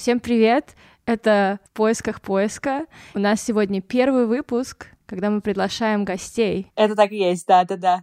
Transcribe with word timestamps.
Всем 0.00 0.18
привет! 0.18 0.76
Это 1.04 1.60
«В 1.62 1.76
поисках 1.76 2.22
поиска». 2.22 2.86
У 3.14 3.18
нас 3.18 3.42
сегодня 3.42 3.82
первый 3.82 4.24
выпуск, 4.24 4.86
когда 5.04 5.28
мы 5.28 5.42
приглашаем 5.42 6.06
гостей. 6.06 6.72
Это 6.74 6.96
так 6.96 7.12
и 7.12 7.18
есть, 7.18 7.46
да-да-да. 7.46 8.00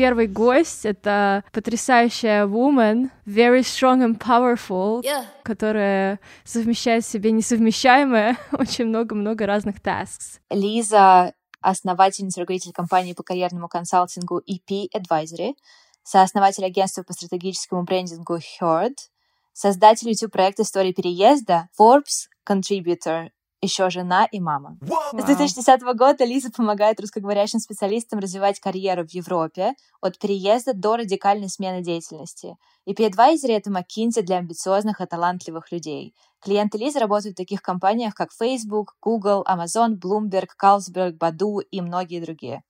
Первый 0.00 0.28
гость— 0.28 0.80
это 0.86 1.44
потрясающая 1.52 2.46
woman, 2.46 3.10
very 3.26 3.60
strong 3.60 4.00
and 4.02 4.18
powerful, 4.18 5.02
yeah. 5.02 5.26
которая 5.42 6.20
совмещает 6.42 7.04
в 7.04 7.08
себе 7.10 7.32
несовмещаемое 7.32 8.38
очень 8.52 8.86
много-много 8.86 9.44
разных 9.44 9.76
tasks. 9.82 10.40
Лиза— 10.48 11.34
основательница 11.60 12.40
руководитель 12.40 12.72
компании 12.72 13.12
по 13.12 13.22
карьерному 13.22 13.68
консалтингу 13.68 14.40
EP 14.50 14.88
Advisory, 14.96 15.52
сооснователь 16.02 16.64
агентства 16.64 17.02
по 17.02 17.12
стратегическому 17.12 17.82
брендингу 17.82 18.38
Heard, 18.58 18.96
создатель 19.52 20.08
YouTube-проекта 20.08 20.62
«История 20.62 20.94
переезда», 20.94 21.68
Forbes 21.78 22.30
Contributor 22.48 23.28
еще 23.62 23.90
жена 23.90 24.26
и 24.30 24.40
мама. 24.40 24.78
Wow. 24.80 25.20
С 25.20 25.24
2010 25.24 25.82
года 25.94 26.24
Лиза 26.24 26.50
помогает 26.50 27.00
русскоговорящим 27.00 27.58
специалистам 27.58 28.18
развивать 28.18 28.60
карьеру 28.60 29.06
в 29.06 29.10
Европе 29.10 29.74
от 30.00 30.18
переезда 30.18 30.72
до 30.74 30.96
радикальной 30.96 31.48
смены 31.48 31.82
деятельности. 31.82 32.56
И 32.86 32.94
P-Advisory— 32.94 33.52
это 33.56 33.70
McKinsey 33.70 34.22
для 34.22 34.38
амбициозных 34.38 35.00
и 35.00 35.06
талантливых 35.06 35.70
людей. 35.72 36.14
Клиенты 36.40 36.78
Лизы 36.78 36.98
работают 36.98 37.34
в 37.34 37.36
таких 37.36 37.60
компаниях, 37.60 38.14
как 38.14 38.32
Facebook, 38.32 38.96
Google, 39.02 39.44
Amazon, 39.46 39.98
Bloomberg, 40.00 40.48
Carlsberg, 40.60 41.18
Badu 41.18 41.60
и 41.70 41.80
многие 41.82 42.20
другие. 42.20 42.62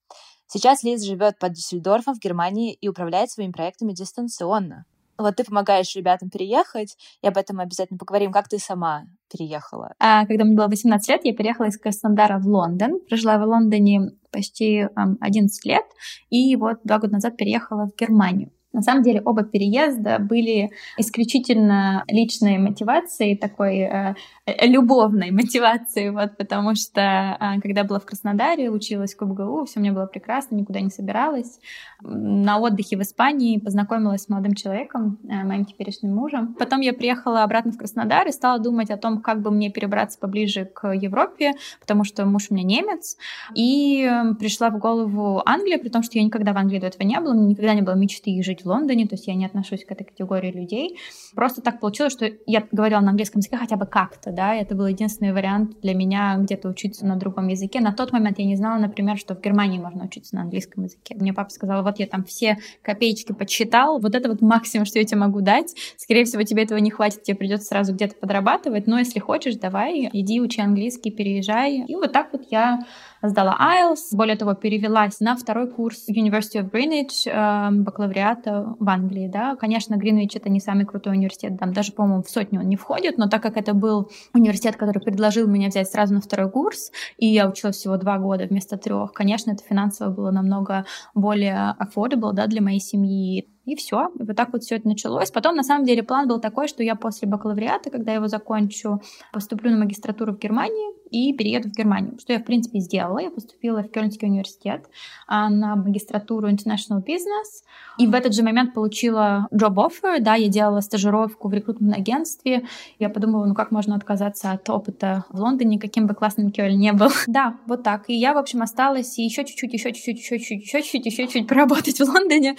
Сейчас 0.49 0.83
Лиза 0.83 1.07
живет 1.07 1.39
под 1.39 1.53
Дюссельдорфом 1.53 2.15
в 2.15 2.19
Германии 2.19 2.73
и 2.73 2.89
управляет 2.89 3.31
своими 3.31 3.53
проектами 3.53 3.93
дистанционно. 3.93 4.85
Вот 5.21 5.37
ты 5.37 5.45
помогаешь 5.45 5.95
ребятам 5.97 6.31
переехать, 6.31 6.97
и 7.23 7.27
об 7.27 7.37
этом 7.37 7.57
мы 7.57 7.65
обязательно 7.65 7.99
поговорим. 7.99 8.33
Как 8.33 8.49
ты 8.49 8.59
сама 8.59 9.05
переехала? 9.31 9.95
А, 9.99 10.27
когда 10.27 10.45
мне 10.45 10.57
было 10.57 10.69
18 10.69 11.09
лет, 11.09 11.21
я 11.25 11.35
переехала 11.35 11.67
из 11.67 11.79
Краснодара 11.79 12.39
в 12.39 12.47
Лондон. 12.47 13.01
Прожила 13.09 13.39
в 13.39 13.47
Лондоне 13.47 14.13
почти 14.31 14.87
11 14.95 15.65
лет, 15.67 15.85
и 16.31 16.57
вот 16.57 16.79
два 16.85 16.99
года 16.99 17.15
назад 17.15 17.37
переехала 17.37 17.87
в 17.87 17.97
Германию. 17.97 18.51
На 18.73 18.83
самом 18.83 19.03
деле 19.03 19.21
оба 19.25 19.43
переезда 19.43 20.19
были 20.21 20.71
исключительно 20.97 22.05
личной 22.07 22.59
мотивацией, 22.59 23.37
такой 23.37 23.79
э, 23.79 24.15
э 24.47 24.67
любовной 24.67 25.31
мотивацией, 25.33 26.11
вот, 26.11 26.37
потому 26.37 26.77
что 26.77 27.01
э, 27.01 27.61
когда 27.61 27.83
была 27.83 27.99
в 27.99 28.07
Краснодаре, 28.07 28.71
училась 28.71 29.15
в 29.15 29.17
КБГУ, 29.17 29.65
все 29.65 29.81
мне 29.81 29.91
было 29.91 30.07
прекрасно, 30.07 30.55
никуда 30.55 30.81
не 30.81 30.91
собиралась. 30.91 31.59
На 32.03 32.59
отдыхе 32.59 32.97
в 32.97 33.03
Испании 33.03 33.59
познакомилась 33.59 34.23
с 34.23 34.29
молодым 34.29 34.55
человеком, 34.55 35.19
э, 35.25 35.45
моим 35.45 35.65
теперешним 35.65 36.15
мужем. 36.15 36.55
Потом 36.55 36.81
я 36.81 36.93
приехала 36.93 37.43
обратно 37.43 37.73
в 37.73 37.77
Краснодар 37.77 38.29
и 38.29 38.33
стала 38.33 38.61
думать 38.61 38.91
о 38.91 38.97
том, 38.97 39.21
как 39.21 39.43
бы 39.43 39.51
мне 39.51 39.71
перебраться 39.71 40.19
поближе 40.19 40.65
к 40.65 40.93
Европе, 40.93 41.55
потому 41.81 42.05
что 42.05 42.25
муж 42.25 42.47
у 42.51 42.55
меня 42.55 42.65
немец. 42.65 43.17
И 43.55 44.09
э, 44.09 44.35
пришла 44.35 44.71
в 44.71 44.79
голову 44.79 45.43
Англия, 45.45 45.79
при 45.79 45.89
том, 45.89 46.05
что 46.05 46.19
я 46.19 46.25
никогда 46.25 46.53
в 46.53 46.57
Англии 46.57 46.79
до 46.79 46.87
этого 46.87 47.03
не 47.03 47.19
была, 47.19 47.35
никогда 47.35 47.75
не 47.75 47.83
было 47.83 47.95
мечты 47.95 48.41
жить 48.43 48.60
жить 48.61 48.65
в 48.65 48.69
Лондоне, 48.69 49.07
то 49.07 49.15
есть 49.15 49.27
я 49.27 49.35
не 49.35 49.47
отношусь 49.47 49.85
к 49.85 49.93
этой 49.93 50.05
категории 50.05 50.51
людей. 50.51 50.99
Просто 51.35 51.63
так 51.63 51.81
получилось, 51.81 52.13
что 52.13 52.31
я 52.47 52.65
говорила 52.73 53.01
на 53.01 53.11
английском 53.11 53.41
языке 53.41 53.57
хотя 53.57 53.77
бы 53.77 53.87
как-то, 53.87 54.33
да, 54.33 54.55
это 54.55 54.75
был 54.75 54.87
единственный 54.87 55.33
вариант 55.33 55.81
для 55.81 55.95
меня 55.95 56.37
где-то 56.39 56.69
учиться 56.69 57.07
на 57.07 57.17
другом 57.17 57.49
языке. 57.49 57.81
На 57.81 57.93
тот 57.93 58.13
момент 58.13 58.39
я 58.39 58.45
не 58.45 58.57
знала, 58.57 58.79
например, 58.79 59.17
что 59.17 59.35
в 59.35 59.41
Германии 59.41 59.79
можно 59.79 60.05
учиться 60.05 60.35
на 60.37 60.43
английском 60.43 60.85
языке. 60.85 61.15
Мне 61.17 61.33
папа 61.33 61.51
сказал, 61.51 61.83
вот 61.83 61.99
я 61.99 62.07
там 62.07 62.25
все 62.25 62.59
копеечки 62.83 63.33
подсчитал, 63.33 63.99
вот 63.99 64.15
это 64.15 64.29
вот 64.29 64.41
максимум, 64.41 64.87
что 64.87 64.99
я 64.99 65.05
тебе 65.05 65.21
могу 65.21 65.41
дать. 65.41 65.75
Скорее 65.97 66.25
всего, 66.25 66.43
тебе 66.43 66.63
этого 66.63 66.79
не 66.79 66.91
хватит, 66.91 67.23
тебе 67.23 67.37
придется 67.37 67.67
сразу 67.67 67.95
где-то 67.95 68.17
подрабатывать, 68.17 68.87
но 68.87 68.99
если 68.99 69.19
хочешь, 69.21 69.57
давай, 69.57 70.09
иди 70.13 70.41
учи 70.41 70.61
английский, 70.61 71.11
переезжай. 71.11 71.85
И 71.87 71.95
вот 71.95 72.13
так 72.13 72.33
вот 72.33 72.43
я 72.51 72.81
сдала 73.23 73.57
IELTS, 73.61 74.17
более 74.17 74.37
того, 74.37 74.55
перевелась 74.55 75.21
на 75.21 75.37
второй 75.37 75.71
курс 75.71 76.09
University 76.09 76.63
of 76.63 76.71
Greenwich 76.71 77.27
э, 77.27 77.71
бакалавриата 77.73 78.75
в 78.79 78.89
Англии, 78.89 79.29
да. 79.29 79.57
Конечно, 79.57 79.97
Гринвич 79.97 80.37
это 80.37 80.49
не 80.49 80.61
самый 80.61 80.87
крутой 80.87 81.15
университет, 81.15 81.59
там 81.59 81.73
даже, 81.73 81.93
по-моему, 81.93 82.23
в 82.23 82.31
сотню 82.31 82.61
он 82.61 82.69
не 82.69 82.77
входит, 82.77 83.19
но 83.19 83.29
так 83.29 83.43
как 83.43 83.57
это 83.57 83.75
был 83.75 84.11
университет, 84.35 84.77
который 84.77 85.01
предложил 85.01 85.47
меня 85.47 85.69
взять 85.69 85.91
сразу 85.91 86.15
на 86.15 86.21
второй 86.21 86.51
курс, 86.51 86.91
и 87.19 87.27
я 87.27 87.49
училась 87.49 87.77
всего 87.77 87.97
два 87.97 88.19
года 88.19 88.47
вместо 88.47 88.77
трех, 88.77 89.13
конечно, 89.13 89.51
это 89.53 89.63
финансово 89.63 90.11
было 90.11 90.31
намного 90.31 90.87
более 91.15 91.77
affordable, 91.79 92.33
да, 92.33 92.47
для 92.47 92.63
моей 92.63 92.81
семьи. 92.81 93.49
И 93.71 93.77
все. 93.77 94.11
И 94.19 94.25
вот 94.25 94.37
так 94.37 94.53
вот 94.53 94.65
все 94.65 94.77
это 94.77 94.89
началось. 94.89 95.31
Потом, 95.31 95.55
на 95.55 95.63
самом 95.63 95.85
деле, 95.85 96.03
план 96.03 96.27
был 96.27 96.41
такой, 96.41 96.67
что 96.67 96.83
я 96.83 96.97
после 96.97 97.29
бакалавриата, 97.29 97.89
когда 97.91 98.11
я 98.11 98.17
его 98.17 98.27
закончу, 98.27 99.01
поступлю 99.33 99.71
на 99.71 99.79
магистратуру 99.79 100.33
в 100.33 100.39
Германии 100.39 100.91
и 101.11 101.33
перееду 101.33 101.69
в 101.69 101.73
Германию. 101.73 102.19
Что 102.19 102.33
я, 102.33 102.41
в 102.41 102.45
принципе, 102.45 102.81
сделала. 102.81 103.21
Я 103.21 103.31
поступила 103.31 103.83
в 103.83 103.91
Кёльнский 103.91 104.27
университет 104.27 104.87
а, 105.29 105.49
на 105.51 105.77
магистратуру 105.77 106.49
International 106.49 107.05
Business. 107.05 107.63
И 107.99 108.09
в 108.09 108.15
этот 108.15 108.35
же 108.35 108.43
момент 108.43 108.75
получила 108.75 109.47
job 109.53 109.75
offer. 109.75 110.21
Да, 110.21 110.35
я 110.35 110.49
делала 110.49 110.81
стажировку 110.81 111.49
в 111.49 111.53
рекрутменном 111.53 112.01
агентстве. 112.01 112.67
Я 112.99 113.09
подумала, 113.09 113.45
ну 113.45 113.55
как 113.55 113.71
можно 113.71 113.95
отказаться 113.95 114.51
от 114.51 114.69
опыта 114.69 115.25
в 115.31 115.41
Лондоне, 115.41 115.79
каким 115.79 116.07
бы 116.07 116.15
классным 116.15 116.51
Кёльн 116.51 116.77
не 116.77 116.93
был. 116.93 117.11
да, 117.29 117.57
вот 117.67 117.85
так. 117.85 118.05
И 118.09 118.15
я, 118.15 118.35
в 118.35 118.39
общем, 118.39 118.63
осталась 118.63 119.19
и 119.19 119.23
еще 119.23 119.45
чуть-чуть, 119.45 119.73
еще 119.73 119.93
чуть-чуть, 119.93 120.19
еще 120.19 120.39
чуть-чуть, 120.39 120.63
еще 120.63 120.83
чуть-чуть, 120.83 121.07
еще 121.07 121.23
чуть-чуть 121.25 121.49
поработать 121.49 121.99
в 121.99 122.05
Лондоне. 122.05 122.57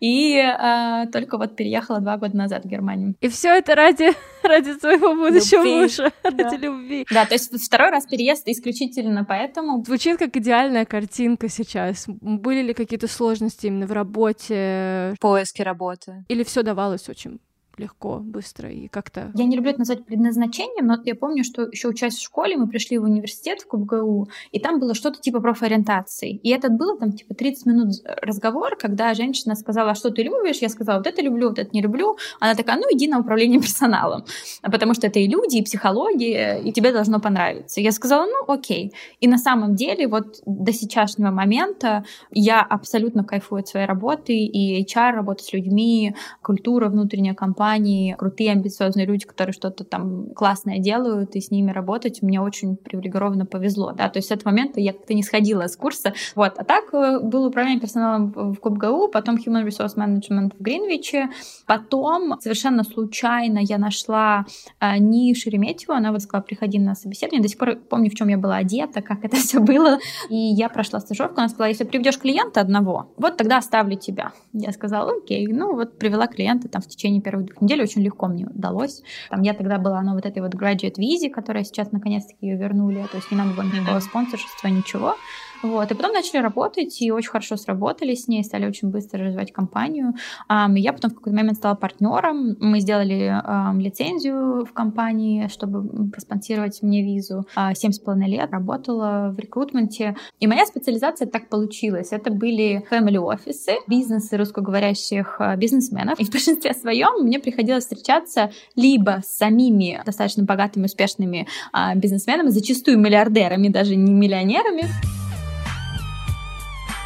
И 0.00 0.43
э, 0.44 1.10
только 1.10 1.38
вот 1.38 1.56
переехала 1.56 2.00
два 2.00 2.16
года 2.16 2.36
назад 2.36 2.64
в 2.64 2.68
Германию. 2.68 3.14
И 3.20 3.28
все 3.28 3.56
это 3.56 3.74
ради, 3.74 4.12
ради 4.42 4.78
своего 4.78 5.14
будущего 5.14 5.62
любви. 5.62 5.80
мужа, 5.80 6.12
да. 6.22 6.30
ради 6.30 6.56
любви. 6.56 7.06
Да, 7.10 7.24
то 7.26 7.34
есть 7.34 7.52
второй 7.62 7.90
раз 7.90 8.06
переезд 8.06 8.46
исключительно 8.46 9.24
поэтому. 9.24 9.84
Звучит 9.84 10.18
как 10.18 10.36
идеальная 10.36 10.84
картинка 10.84 11.48
сейчас. 11.48 12.04
Были 12.06 12.62
ли 12.62 12.74
какие-то 12.74 13.08
сложности 13.08 13.66
именно 13.66 13.86
в 13.86 13.92
работе? 13.92 15.14
В 15.16 15.20
поиске 15.20 15.62
работы. 15.62 16.24
Или 16.28 16.44
все 16.44 16.62
давалось 16.62 17.08
очень 17.08 17.40
легко, 17.78 18.18
быстро 18.18 18.70
и 18.70 18.88
как-то... 18.88 19.30
Я 19.34 19.44
не 19.44 19.56
люблю 19.56 19.70
это 19.70 19.80
назвать 19.80 20.04
предназначением, 20.04 20.86
но 20.86 20.98
я 21.04 21.14
помню, 21.14 21.44
что 21.44 21.62
еще 21.62 21.88
учась 21.88 22.14
в 22.14 22.22
школе, 22.22 22.56
мы 22.56 22.68
пришли 22.68 22.98
в 22.98 23.04
университет 23.04 23.60
в 23.60 23.68
КБГУ, 23.68 24.28
и 24.52 24.60
там 24.60 24.78
было 24.78 24.94
что-то 24.94 25.20
типа 25.20 25.40
профориентации. 25.40 26.36
И 26.36 26.50
это 26.50 26.68
было 26.70 26.98
там 26.98 27.12
типа 27.12 27.34
30 27.34 27.66
минут 27.66 27.92
разговор, 28.04 28.76
когда 28.76 29.14
женщина 29.14 29.54
сказала, 29.54 29.92
а 29.92 29.94
что 29.94 30.10
ты 30.10 30.22
любишь? 30.22 30.58
Я 30.58 30.68
сказала, 30.68 30.98
вот 30.98 31.06
это 31.06 31.22
люблю, 31.22 31.48
вот 31.48 31.58
это 31.58 31.70
не 31.72 31.82
люблю. 31.82 32.16
Она 32.40 32.54
такая, 32.54 32.76
ну 32.76 32.84
иди 32.90 33.08
на 33.08 33.18
управление 33.18 33.60
персоналом, 33.64 34.24
потому 34.62 34.94
что 34.94 35.06
это 35.06 35.18
и 35.18 35.26
люди, 35.26 35.56
и 35.56 35.64
психология, 35.64 36.60
и 36.60 36.72
тебе 36.72 36.92
должно 36.92 37.20
понравиться. 37.20 37.80
Я 37.80 37.92
сказала, 37.92 38.26
ну 38.26 38.52
окей. 38.52 38.92
И 39.20 39.28
на 39.28 39.38
самом 39.38 39.74
деле 39.74 40.08
вот 40.08 40.40
до 40.46 40.72
сейчасшнего 40.72 41.30
момента 41.30 42.04
я 42.30 42.60
абсолютно 42.62 43.24
кайфую 43.24 43.60
от 43.60 43.68
своей 43.68 43.86
работы, 43.86 44.34
и 44.34 44.84
HR, 44.84 45.12
работа 45.12 45.44
с 45.44 45.52
людьми, 45.52 46.14
культура 46.42 46.88
внутренняя 46.88 47.34
компания, 47.34 47.63
компании, 47.64 48.14
крутые, 48.18 48.52
амбициозные 48.52 49.06
люди, 49.06 49.24
которые 49.24 49.54
что-то 49.54 49.84
там 49.84 50.26
классное 50.34 50.78
делают, 50.78 51.34
и 51.34 51.40
с 51.40 51.50
ними 51.50 51.70
работать 51.70 52.20
мне 52.22 52.40
очень 52.40 52.76
привилегированно 52.76 53.46
повезло, 53.46 53.92
да, 53.92 54.10
то 54.10 54.18
есть 54.18 54.28
с 54.28 54.30
этого 54.30 54.50
момента 54.50 54.80
я 54.80 54.92
как-то 54.92 55.14
не 55.14 55.22
сходила 55.22 55.66
с 55.66 55.76
курса, 55.76 56.12
вот, 56.34 56.52
а 56.58 56.64
так 56.64 56.92
э, 56.92 57.20
было 57.20 57.48
управление 57.48 57.80
персоналом 57.80 58.32
в 58.52 58.56
КубГУ, 58.56 59.08
потом 59.08 59.36
Human 59.36 59.66
Resource 59.66 59.96
Management 59.96 60.52
в 60.58 60.62
Гринвиче, 60.62 61.30
потом 61.66 62.38
совершенно 62.40 62.84
случайно 62.84 63.60
я 63.62 63.78
нашла 63.78 64.44
э, 64.80 64.98
Ни 64.98 65.32
Шереметьеву, 65.32 65.94
она 65.94 66.12
вот 66.12 66.20
сказала, 66.20 66.44
приходи 66.44 66.78
на 66.78 66.94
собеседование, 66.94 67.42
до 67.42 67.48
сих 67.48 67.58
пор 67.58 67.76
помню, 67.76 68.10
в 68.10 68.14
чем 68.14 68.28
я 68.28 68.36
была 68.36 68.56
одета, 68.56 69.00
как 69.00 69.24
это 69.24 69.36
все 69.36 69.58
было, 69.60 69.98
и 70.28 70.36
я 70.36 70.68
прошла 70.68 71.00
стажировку, 71.00 71.40
она 71.40 71.48
сказала, 71.48 71.68
если 71.68 71.84
приведешь 71.84 72.18
клиента 72.18 72.60
одного, 72.60 73.12
вот 73.16 73.38
тогда 73.38 73.56
оставлю 73.56 73.96
тебя. 73.96 74.32
Я 74.52 74.72
сказала, 74.72 75.12
окей, 75.16 75.46
ну 75.46 75.74
вот 75.74 75.98
привела 75.98 76.26
клиента 76.26 76.68
там 76.68 76.82
в 76.82 76.88
течение 76.88 77.22
первых 77.22 77.53
двух 77.54 77.62
недель 77.62 77.82
очень 77.82 78.02
легко 78.02 78.26
мне 78.26 78.46
удалось. 78.46 79.02
Там 79.30 79.42
я 79.42 79.54
тогда 79.54 79.78
была 79.78 80.02
на 80.02 80.14
вот 80.14 80.26
этой 80.26 80.42
вот 80.42 80.54
graduate 80.54 80.94
визе, 80.96 81.30
которая 81.30 81.64
сейчас 81.64 81.92
наконец-таки 81.92 82.46
ее 82.46 82.56
вернули, 82.56 83.06
то 83.10 83.16
есть 83.16 83.30
не 83.30 83.36
надо 83.36 83.52
было 83.54 83.64
никакого 83.64 84.00
спонсорства, 84.00 84.68
ничего. 84.68 85.16
Вот, 85.64 85.90
и 85.90 85.94
потом 85.94 86.12
начали 86.12 86.42
работать, 86.42 87.00
и 87.00 87.10
очень 87.10 87.30
хорошо 87.30 87.56
сработали 87.56 88.14
с 88.14 88.28
ней, 88.28 88.44
стали 88.44 88.66
очень 88.66 88.90
быстро 88.90 89.24
развивать 89.24 89.50
компанию. 89.50 90.12
Я 90.50 90.92
потом 90.92 91.10
в 91.10 91.14
какой-то 91.14 91.34
момент 91.34 91.56
стала 91.56 91.74
партнером, 91.74 92.56
мы 92.60 92.80
сделали 92.80 93.34
лицензию 93.80 94.66
в 94.66 94.72
компании, 94.74 95.48
чтобы 95.48 96.10
проспонсировать 96.10 96.82
мне 96.82 97.02
визу. 97.02 97.46
А, 97.54 97.74
семь 97.74 97.92
с 97.92 97.98
половиной 97.98 98.28
лет 98.28 98.50
работала 98.50 99.32
в 99.34 99.38
рекрутменте, 99.38 100.16
и 100.38 100.46
моя 100.46 100.66
специализация 100.66 101.26
так 101.26 101.48
получилась. 101.48 102.08
Это 102.12 102.30
были 102.30 102.84
family 102.90 103.16
офисы, 103.16 103.76
бизнесы 103.86 104.36
русскоговорящих 104.36 105.36
а, 105.38 105.56
бизнесменов, 105.56 106.20
и 106.20 106.26
в 106.26 106.30
большинстве 106.30 106.74
своем 106.74 107.24
мне 107.24 107.38
приходилось 107.38 107.84
встречаться 107.84 108.50
либо 108.76 109.22
с 109.24 109.38
самими 109.38 110.02
достаточно 110.04 110.44
богатыми, 110.44 110.84
успешными 110.84 111.46
а, 111.72 111.94
бизнесменами, 111.94 112.50
зачастую 112.50 112.98
миллиардерами, 112.98 113.68
даже 113.68 113.96
не 113.96 114.12
миллионерами, 114.12 114.84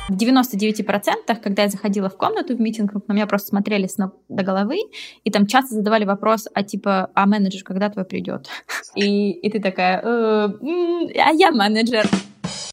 в 0.09 0.17
99%, 0.17 1.41
когда 1.43 1.63
я 1.63 1.69
заходила 1.69 2.09
в 2.09 2.17
комнату 2.17 2.57
в 2.57 2.61
митинг, 2.61 2.95
на 3.07 3.13
меня 3.13 3.27
просто 3.27 3.49
смотрели 3.49 3.87
с 3.87 3.99
ног 3.99 4.15
до 4.29 4.43
головы, 4.43 4.79
и 5.25 5.31
там 5.31 5.47
часто 5.47 5.75
задавали 5.75 6.05
вопрос, 6.05 6.49
а 6.55 6.63
типа, 6.63 7.11
а 7.15 7.27
менеджер 7.27 7.63
когда 7.63 7.91
твой 7.91 8.05
придет? 8.05 8.49
И, 8.95 9.33
и 9.33 9.51
ты 9.51 9.61
такая, 9.61 10.01
э, 10.01 10.49
а 11.19 11.33
я 11.33 11.51
менеджер 11.53 12.07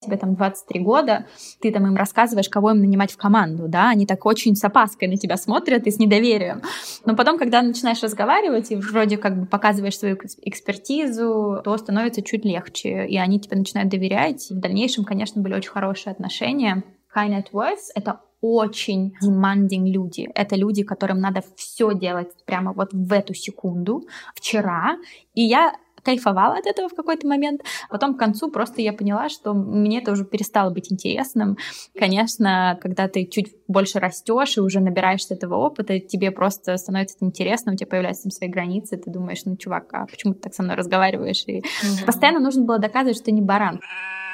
тебе 0.01 0.17
там 0.17 0.35
23 0.35 0.79
года, 0.81 1.25
ты 1.61 1.71
там 1.71 1.85
им 1.87 1.95
рассказываешь, 1.95 2.47
кого 2.47 2.71
им 2.71 2.79
нанимать 2.79 3.11
в 3.11 3.17
команду, 3.17 3.67
да, 3.67 3.89
они 3.89 4.05
так 4.05 4.25
очень 4.25 4.55
с 4.55 4.63
опаской 4.63 5.07
на 5.07 5.17
тебя 5.17 5.35
смотрят 5.35 5.85
и 5.87 5.91
с 5.91 5.99
недоверием. 5.99 6.61
Но 7.05 7.15
потом, 7.15 7.37
когда 7.37 7.61
начинаешь 7.61 8.01
разговаривать 8.01 8.71
и 8.71 8.75
вроде 8.75 9.17
как 9.17 9.37
бы 9.37 9.45
показываешь 9.45 9.97
свою 9.97 10.15
экспертизу, 10.43 11.61
то 11.63 11.77
становится 11.77 12.21
чуть 12.21 12.45
легче, 12.45 13.07
и 13.07 13.17
они 13.17 13.39
тебе 13.39 13.57
начинают 13.57 13.89
доверять. 13.89 14.49
В 14.49 14.59
дальнейшем, 14.59 15.03
конечно, 15.03 15.41
были 15.41 15.55
очень 15.55 15.71
хорошие 15.71 16.11
отношения 16.11 16.83
high 17.15 17.29
net 17.29 17.51
worth— 17.51 17.91
это 17.95 18.19
очень 18.41 19.13
demanding 19.23 19.89
люди. 19.91 20.29
Это 20.35 20.55
люди, 20.55 20.83
которым 20.83 21.19
надо 21.19 21.43
все 21.55 21.93
делать 21.93 22.31
прямо 22.45 22.73
вот 22.73 22.93
в 22.93 23.11
эту 23.11 23.33
секунду, 23.33 24.03
вчера. 24.35 24.97
И 25.33 25.41
я 25.41 25.73
кайфовала 26.05 26.57
от 26.57 26.67
этого 26.67 26.87
в 26.87 26.93
какой-то 26.93 27.27
момент. 27.27 27.61
Потом 27.89 28.15
к 28.15 28.19
концу 28.19 28.51
просто 28.51 28.81
я 28.81 28.93
поняла, 28.93 29.27
что 29.27 29.53
мне 29.53 29.99
это 29.99 30.11
уже 30.11 30.23
перестало 30.23 30.69
быть 30.69 30.91
интересным. 30.91 31.57
Конечно, 31.97 32.77
когда 32.81 33.07
ты 33.07 33.25
чуть 33.25 33.55
больше 33.67 33.99
растешь 33.99 34.57
и 34.57 34.61
уже 34.61 34.79
набираешься 34.79 35.33
этого 35.33 35.55
опыта, 35.55 35.99
тебе 35.99 36.31
просто 36.31 36.77
становится 36.77 37.17
это 37.17 37.25
интересно, 37.25 37.73
у 37.73 37.75
тебя 37.75 37.87
появляются 37.87 38.23
там 38.23 38.31
свои 38.31 38.49
границы, 38.49 38.97
ты 38.97 39.09
думаешь, 39.09 39.41
ну, 39.45 39.57
чувак, 39.57 39.89
а 39.93 40.05
почему 40.05 40.33
ты 40.33 40.41
так 40.41 40.53
со 40.53 40.63
мной 40.63 40.75
разговариваешь? 40.75 41.43
И 41.47 41.59
mm-hmm. 41.59 42.05
постоянно 42.05 42.39
нужно 42.39 42.63
было 42.63 42.77
доказывать, 42.77 43.15
что 43.17 43.25
ты 43.25 43.31
не 43.31 43.41
баран. 43.41 43.79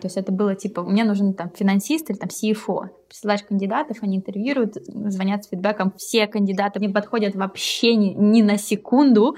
То 0.02 0.08
есть 0.08 0.18
это 0.18 0.32
было 0.32 0.56
типа, 0.56 0.82
мне 0.82 1.04
нужен 1.04 1.36
там 1.36 1.52
финансист 1.52 2.10
или 2.10 2.18
там 2.18 2.30
CFO. 2.30 2.90
Присылаешь 3.08 3.44
кандидатов, 3.44 3.98
они 4.02 4.18
интервьюируют, 4.18 4.74
звонят 4.88 5.44
с 5.44 5.50
фидбэком. 5.50 5.94
Все 5.96 6.26
кандидаты 6.26 6.80
не 6.80 6.90
подходят 6.90 7.36
вообще 7.36 7.96
ни, 7.96 8.10
ни 8.10 8.42
на 8.42 8.58
секунду. 8.58 9.36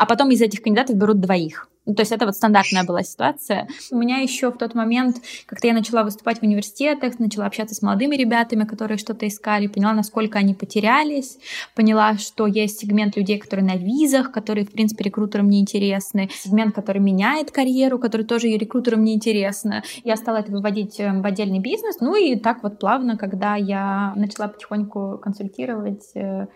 А 0.00 0.06
потом 0.06 0.30
из 0.30 0.40
этих 0.40 0.62
кандидатов 0.62 0.96
берут 0.96 1.20
двоих. 1.20 1.68
Ну, 1.84 1.94
то 1.94 2.00
есть 2.00 2.10
это 2.10 2.24
вот 2.24 2.34
стандартная 2.34 2.84
была 2.84 3.02
ситуация. 3.02 3.68
У 3.90 3.98
меня 3.98 4.18
еще 4.18 4.50
в 4.50 4.56
тот 4.56 4.74
момент, 4.74 5.16
когда 5.44 5.68
я 5.68 5.74
начала 5.74 6.04
выступать 6.04 6.38
в 6.38 6.42
университетах, 6.42 7.18
начала 7.18 7.44
общаться 7.44 7.74
с 7.74 7.82
молодыми 7.82 8.16
ребятами, 8.16 8.64
которые 8.64 8.96
что-то 8.96 9.28
искали, 9.28 9.66
поняла, 9.66 9.92
насколько 9.92 10.38
они 10.38 10.54
потерялись, 10.54 11.36
поняла, 11.74 12.16
что 12.16 12.46
есть 12.46 12.78
сегмент 12.78 13.14
людей, 13.14 13.38
которые 13.38 13.66
на 13.66 13.76
визах, 13.76 14.32
которые, 14.32 14.64
в 14.64 14.72
принципе, 14.72 15.04
рекрутерам 15.04 15.50
не 15.50 15.60
интересны, 15.60 16.30
сегмент, 16.32 16.74
который 16.74 17.02
меняет 17.02 17.50
карьеру, 17.50 17.98
который 17.98 18.24
тоже 18.24 18.48
и 18.48 18.56
рекрутерам 18.56 19.04
не 19.04 19.14
интересно. 19.14 19.82
Я 20.02 20.16
стала 20.16 20.38
это 20.38 20.50
выводить 20.50 20.98
э, 20.98 21.12
в 21.12 21.26
отдельный 21.26 21.58
бизнес, 21.58 22.00
ну 22.00 22.16
и 22.16 22.36
так 22.36 22.62
вот 22.62 22.78
плавно, 22.78 23.18
когда 23.18 23.56
я 23.56 24.14
начала 24.16 24.48
потихоньку 24.48 25.18
консультировать 25.22 26.08
э, 26.14 26.46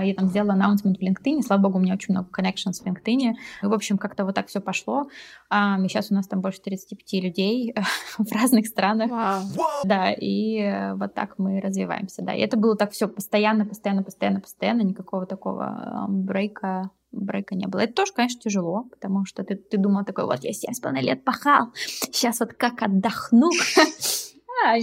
я 0.00 0.14
там 0.14 0.28
сделала 0.28 0.54
анонсмент 0.54 0.98
в 0.98 1.02
LinkedIn, 1.02 1.42
слава 1.42 1.60
богу, 1.62 1.78
у 1.78 1.80
меня 1.80 1.94
очень 1.94 2.14
много 2.14 2.28
connections 2.30 2.82
в 2.82 2.86
LinkedIn. 2.86 3.34
И, 3.62 3.66
в 3.66 3.72
общем, 3.72 3.98
как-то 3.98 4.24
вот 4.24 4.34
так 4.34 4.48
все 4.48 4.60
пошло. 4.60 5.08
И 5.50 5.88
сейчас 5.88 6.10
у 6.10 6.14
нас 6.14 6.26
там 6.26 6.40
больше 6.40 6.60
35 6.62 7.22
людей 7.22 7.74
в 8.18 8.32
разных 8.32 8.66
странах. 8.66 9.10
Wow. 9.10 9.80
Да, 9.84 10.12
и 10.12 10.58
э, 10.58 10.94
вот 10.94 11.14
так 11.14 11.38
мы 11.38 11.60
развиваемся, 11.60 12.22
да. 12.22 12.32
И 12.34 12.40
это 12.40 12.56
было 12.56 12.76
так 12.76 12.92
все 12.92 13.08
постоянно, 13.08 13.66
постоянно, 13.66 14.02
постоянно, 14.02 14.40
постоянно, 14.40 14.82
никакого 14.82 15.26
такого 15.26 16.06
брейка 16.08 16.90
брейка 17.12 17.54
не 17.54 17.66
было. 17.66 17.80
Это 17.80 17.92
тоже, 17.92 18.12
конечно, 18.14 18.40
тяжело, 18.40 18.84
потому 18.90 19.26
что 19.26 19.44
ты, 19.44 19.56
ты 19.56 19.76
думал 19.76 20.04
такой, 20.04 20.24
вот 20.24 20.40
я 20.42 20.50
7,5 20.50 21.00
лет 21.00 21.24
пахал, 21.24 21.72
сейчас 21.74 22.40
вот 22.40 22.54
как 22.54 22.82
отдохну. 22.82 23.50
А, 24.64 24.76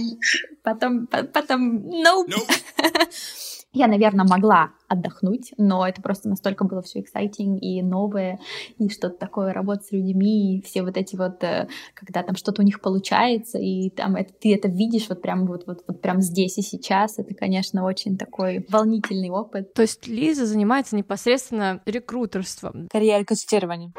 потом, 0.62 1.06
потом, 1.06 1.78
nope. 1.78 2.26
nope. 2.28 2.52
Я, 3.72 3.86
наверное, 3.86 4.26
могла 4.28 4.70
отдохнуть, 4.88 5.52
но 5.56 5.86
это 5.86 6.02
просто 6.02 6.28
настолько 6.28 6.64
было 6.64 6.82
все 6.82 7.00
exciting 7.00 7.58
и 7.58 7.82
новое, 7.82 8.40
и 8.78 8.88
что-то 8.88 9.16
такое, 9.16 9.52
работать 9.52 9.86
с 9.86 9.92
людьми, 9.92 10.58
и 10.58 10.62
все 10.62 10.82
вот 10.82 10.96
эти 10.96 11.14
вот, 11.14 11.42
э, 11.44 11.68
когда 11.94 12.24
там 12.24 12.34
что-то 12.34 12.62
у 12.62 12.64
них 12.64 12.80
получается, 12.80 13.58
и 13.58 13.90
там 13.90 14.16
это, 14.16 14.32
ты 14.32 14.52
это 14.52 14.68
видишь 14.68 15.08
вот 15.08 15.22
прям 15.22 15.46
вот, 15.46 15.66
вот, 15.68 15.84
вот 15.86 16.02
прям 16.02 16.20
здесь 16.20 16.58
и 16.58 16.62
сейчас, 16.62 17.18
это, 17.18 17.34
конечно, 17.34 17.84
очень 17.84 18.18
такой 18.18 18.66
волнительный 18.68 19.30
опыт. 19.30 19.72
То 19.74 19.82
есть 19.82 20.08
Лиза 20.08 20.46
занимается 20.46 20.96
непосредственно 20.96 21.80
рекрутерством. 21.86 22.88
Карьерой 22.90 23.24
консультирования. 23.24 23.92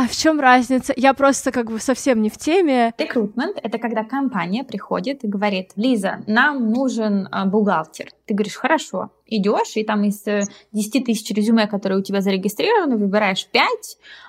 А 0.00 0.06
в 0.06 0.16
чем 0.16 0.40
разница? 0.40 0.94
Я 0.96 1.12
просто 1.12 1.52
как 1.52 1.70
бы 1.70 1.78
совсем 1.78 2.22
не 2.22 2.30
в 2.30 2.38
теме. 2.38 2.94
Рекрутмент— 2.96 3.58
это 3.62 3.76
когда 3.76 4.02
компания 4.02 4.64
приходит 4.64 5.24
и 5.24 5.28
говорит, 5.28 5.72
Лиза, 5.76 6.24
нам 6.26 6.70
нужен 6.70 7.28
а, 7.30 7.44
бухгалтер. 7.44 8.08
Ты 8.24 8.32
говоришь, 8.32 8.54
хорошо, 8.54 9.10
идешь, 9.26 9.76
и 9.76 9.84
там 9.84 10.04
из 10.04 10.22
10 10.24 10.96
э, 10.96 11.00
тысяч 11.04 11.30
резюме, 11.32 11.66
которые 11.66 11.98
у 11.98 12.02
тебя 12.02 12.22
зарегистрированы, 12.22 12.96
выбираешь 12.96 13.46
5, 13.46 13.68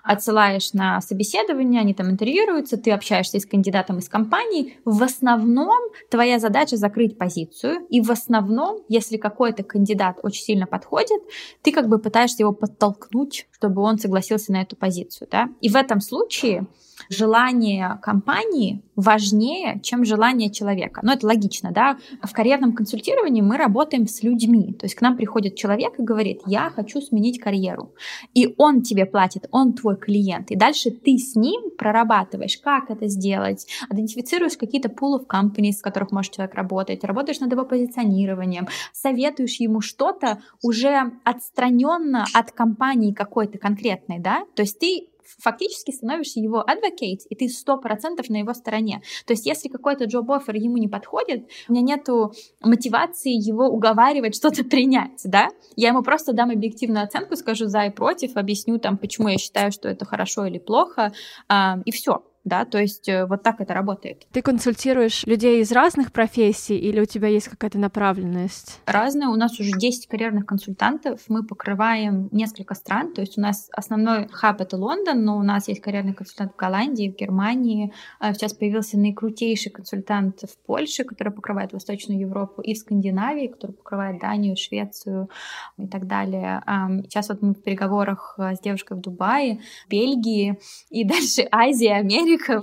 отсылаешь 0.04 0.74
на 0.74 1.00
собеседование, 1.00 1.80
они 1.80 1.94
там 1.94 2.10
интервьюируются, 2.10 2.76
ты 2.76 2.92
общаешься 2.92 3.40
с 3.40 3.46
кандидатом 3.46 4.00
из 4.00 4.10
компании. 4.10 4.78
В 4.84 5.02
основном 5.04 5.80
твоя 6.10 6.40
задача 6.40 6.76
закрыть 6.76 7.18
позицию, 7.18 7.86
и 7.90 8.02
в 8.02 8.12
основном, 8.12 8.84
если 8.90 9.16
какой-то 9.16 9.64
кандидат 9.64 10.20
очень 10.22 10.44
сильно 10.44 10.66
подходит, 10.66 11.22
ты 11.62 11.72
как 11.72 11.88
бы 11.88 11.98
пытаешься 11.98 12.44
его 12.44 12.52
подтолкнуть, 12.52 13.48
чтобы 13.62 13.84
он 13.84 14.00
согласился 14.00 14.52
на 14.52 14.64
эту 14.64 14.76
позицию. 14.76 15.28
Да? 15.32 15.50
И 15.62 15.70
в 15.70 15.76
этом 15.76 16.02
случае 16.02 16.66
желание 17.10 18.00
компании 18.02 18.84
важнее, 18.96 19.80
чем 19.82 20.06
желание 20.06 20.52
человека. 20.52 21.02
Ну, 21.04 21.12
это 21.12 21.26
логично, 21.26 21.72
да. 21.72 21.98
В 22.22 22.32
карьерном 22.34 22.74
консультировании 22.74 23.42
мы 23.42 23.58
работаем 23.58 24.08
с 24.08 24.22
людьми. 24.24 24.74
То 24.74 24.86
есть 24.86 24.96
к 24.96 25.02
нам 25.02 25.18
приходит 25.18 25.56
человек 25.56 26.00
и 26.00 26.04
говорит, 26.04 26.42
я 26.46 26.70
хочу 26.70 27.02
сменить 27.02 27.40
карьеру. 27.40 27.94
И 28.34 28.54
он 28.58 28.82
тебе 28.82 29.06
платит, 29.06 29.48
он 29.52 29.74
твой 29.74 29.98
клиент. 29.98 30.52
И 30.52 30.56
дальше 30.56 30.92
ты 30.92 31.18
с 31.18 31.36
ним 31.36 31.72
прорабатываешь, 31.78 32.58
как 32.58 32.92
это 32.92 33.08
сделать, 33.08 33.68
идентифицируешь 33.90 34.58
какие-то 34.58 34.90
pool 34.90 35.20
of 35.20 35.26
companies, 35.28 35.74
с 35.74 35.82
которых 35.82 36.12
может 36.12 36.34
человек 36.34 36.56
работать, 36.56 37.04
работаешь 37.04 37.40
над 37.40 37.52
его 37.52 37.66
позиционированием, 37.66 38.68
советуешь 38.94 39.60
ему 39.60 39.82
что-то 39.82 40.42
уже 40.62 41.12
отстраненно 41.24 42.26
от 42.34 42.52
компании 42.52 43.14
какой-то 43.14 43.51
конкретной, 43.58 44.20
да. 44.20 44.46
То 44.56 44.64
есть 44.64 44.80
ты 44.80 45.08
фактически 45.40 45.92
становишься 45.92 46.40
его 46.40 46.64
advocate, 46.68 47.26
и 47.30 47.36
ты 47.36 47.50
сто 47.50 47.78
процентов 47.78 48.30
на 48.30 48.38
его 48.38 48.54
стороне. 48.54 49.02
То 49.26 49.34
есть 49.34 49.46
если 49.46 49.70
какой-то 49.70 50.06
job 50.06 50.28
offer 50.28 50.58
ему 50.58 50.78
не 50.78 50.88
подходит, 50.88 51.50
у 51.68 51.74
меня 51.74 51.96
нету 51.96 52.34
мотивации 52.62 53.32
его 53.32 53.68
уговаривать 53.68 54.36
что-то 54.36 54.64
принять, 54.70 55.22
да? 55.24 55.50
Я 55.76 55.90
ему 55.90 56.04
просто 56.04 56.34
дам 56.34 56.52
объективную 56.52 57.04
оценку, 57.04 57.36
скажу 57.36 57.68
за 57.68 57.86
и 57.86 57.90
против, 57.90 58.36
объясню 58.36 58.80
там, 58.80 58.98
почему 58.98 59.28
я 59.30 59.38
считаю, 59.38 59.72
что 59.72 59.90
это 59.90 60.06
хорошо 60.06 60.46
или 60.46 60.60
плохо, 60.60 61.14
а, 61.48 61.80
и 61.86 61.92
все 61.92 62.24
да, 62.44 62.66
то 62.66 62.80
есть 62.80 63.08
э, 63.08 63.26
вот 63.26 63.44
так 63.44 63.62
это 63.62 63.74
работает. 63.74 64.26
Ты 64.32 64.42
консультируешь 64.42 65.26
людей 65.26 65.62
из 65.62 65.72
разных 65.72 66.12
профессий 66.12 66.78
или 66.78 67.00
у 67.00 67.06
тебя 67.06 67.28
есть 67.28 67.48
какая-то 67.48 67.78
направленность? 67.78 68.82
Разные. 68.86 69.30
У 69.30 69.36
нас 69.36 69.60
уже 69.60 69.72
10 69.72 70.08
карьерных 70.08 70.46
консультантов, 70.46 71.22
мы 71.28 71.44
покрываем 71.44 72.30
несколько 72.32 72.74
стран, 72.74 73.14
то 73.14 73.22
есть 73.22 73.38
у 73.38 73.42
нас 73.42 73.70
основной 73.72 74.28
хаб 74.30 74.62
это 74.62 74.78
Лондон, 74.78 75.24
но 75.24 75.38
у 75.38 75.44
нас 75.44 75.68
есть 75.68 75.82
карьерный 75.82 76.14
консультант 76.14 76.54
в 76.54 76.56
Голландии, 76.56 77.14
в 77.16 77.20
Германии, 77.20 77.94
а 78.20 78.34
сейчас 78.34 78.54
появился 78.54 78.98
наикрутейший 78.98 79.72
консультант 79.72 80.42
в 80.42 80.58
Польше, 80.66 81.04
который 81.04 81.32
покрывает 81.32 81.74
Восточную 81.74 82.20
Европу, 82.20 82.62
и 82.62 82.74
в 82.74 82.78
Скандинавии, 82.78 83.48
который 83.48 83.74
покрывает 83.74 84.20
Данию, 84.20 84.56
Швецию 84.58 85.30
и 85.78 85.88
так 85.88 86.08
далее. 86.08 86.62
Сейчас 87.04 87.30
вот 87.30 87.42
мы 87.42 87.54
в 87.54 87.62
переговорах 87.62 88.36
э, 88.38 88.56
с 88.56 88.60
девушкой 88.60 88.98
в 88.98 89.02
Дубае, 89.02 89.60
Бельгии 89.90 90.60
и 90.90 91.04
дальше 91.08 91.48
Азия, 91.52 91.96
Америка 91.96 92.31
Америка. 92.32 92.62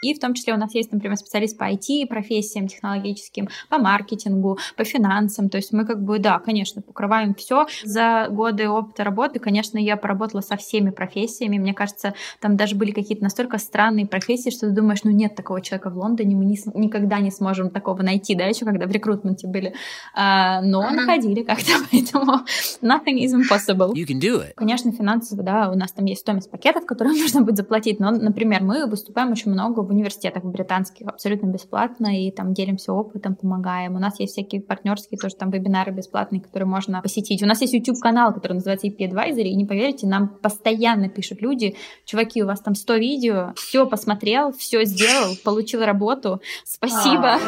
И 0.00 0.14
в 0.14 0.20
том 0.20 0.34
числе 0.34 0.54
у 0.54 0.56
нас 0.56 0.74
есть, 0.74 0.92
например, 0.92 1.16
специалист 1.16 1.58
по 1.58 1.64
IT, 1.64 2.06
профессиям 2.06 2.68
технологическим, 2.68 3.48
по 3.68 3.78
маркетингу, 3.78 4.58
по 4.76 4.84
финансам. 4.84 5.48
То 5.48 5.56
есть 5.56 5.72
мы 5.72 5.84
как 5.84 6.02
бы, 6.02 6.18
да, 6.20 6.38
конечно, 6.38 6.82
покрываем 6.82 7.34
все. 7.34 7.66
За 7.84 8.28
годы 8.30 8.68
опыта 8.68 9.02
работы, 9.02 9.40
конечно, 9.40 9.76
я 9.76 9.96
поработала 9.96 10.40
со 10.40 10.56
всеми 10.56 10.90
профессиями. 10.90 11.58
Мне 11.58 11.74
кажется, 11.74 12.14
там 12.40 12.56
даже 12.56 12.76
были 12.76 12.92
какие-то 12.92 13.24
настолько 13.24 13.58
странные 13.58 14.06
профессии, 14.06 14.50
что 14.50 14.68
ты 14.68 14.72
думаешь, 14.72 15.02
ну 15.02 15.10
нет 15.10 15.34
такого 15.34 15.60
человека 15.60 15.90
в 15.90 15.98
Лондоне, 15.98 16.36
мы 16.36 16.44
не, 16.44 16.58
никогда 16.74 17.18
не 17.18 17.32
сможем 17.32 17.70
такого 17.70 18.02
найти, 18.02 18.36
да, 18.36 18.44
еще 18.44 18.64
когда 18.64 18.86
в 18.86 18.92
рекрутменте 18.92 19.48
были. 19.48 19.74
А, 20.14 20.62
но 20.62 20.88
находили 20.90 21.42
как-то, 21.42 21.72
поэтому 21.90 22.44
nothing 22.82 23.18
is 23.18 23.32
impossible. 23.34 23.92
You 23.94 24.06
can 24.06 24.20
do 24.20 24.40
it. 24.40 24.52
Конечно, 24.54 24.92
финансово, 24.92 25.42
да, 25.42 25.70
у 25.70 25.74
нас 25.74 25.90
там 25.90 26.04
есть 26.04 26.20
стоимость 26.20 26.50
пакетов, 26.50 26.86
которые 26.86 27.14
нужно 27.20 27.40
будет 27.42 27.56
заплатить, 27.56 27.98
но, 27.98 28.12
например, 28.12 28.62
мы 28.62 28.86
выступаем 28.86 29.32
очень 29.32 29.50
много 29.50 29.87
в 29.88 29.90
университетах 29.90 30.44
британских 30.44 31.06
абсолютно 31.06 31.46
бесплатно, 31.46 32.08
и 32.08 32.30
там 32.30 32.52
делимся 32.52 32.92
опытом, 32.92 33.34
помогаем. 33.34 33.96
У 33.96 33.98
нас 33.98 34.20
есть 34.20 34.34
всякие 34.34 34.60
партнерские 34.60 35.18
тоже 35.18 35.34
там 35.34 35.50
вебинары 35.50 35.92
бесплатные, 35.92 36.40
которые 36.40 36.66
можно 36.66 37.00
посетить. 37.02 37.42
У 37.42 37.46
нас 37.46 37.60
есть 37.60 37.72
YouTube-канал, 37.72 38.34
который 38.34 38.54
называется 38.54 38.86
EP 38.86 38.98
Advisory, 38.98 39.48
и 39.48 39.56
не 39.56 39.64
поверите, 39.64 40.06
нам 40.06 40.28
постоянно 40.28 41.08
пишут 41.08 41.40
люди, 41.40 41.76
чуваки, 42.04 42.42
у 42.42 42.46
вас 42.46 42.60
там 42.60 42.74
100 42.74 42.94
видео, 42.96 43.52
все 43.56 43.86
посмотрел, 43.86 44.52
все 44.52 44.84
сделал, 44.84 45.34
получил 45.42 45.82
работу, 45.84 46.40
спасибо. 46.64 47.38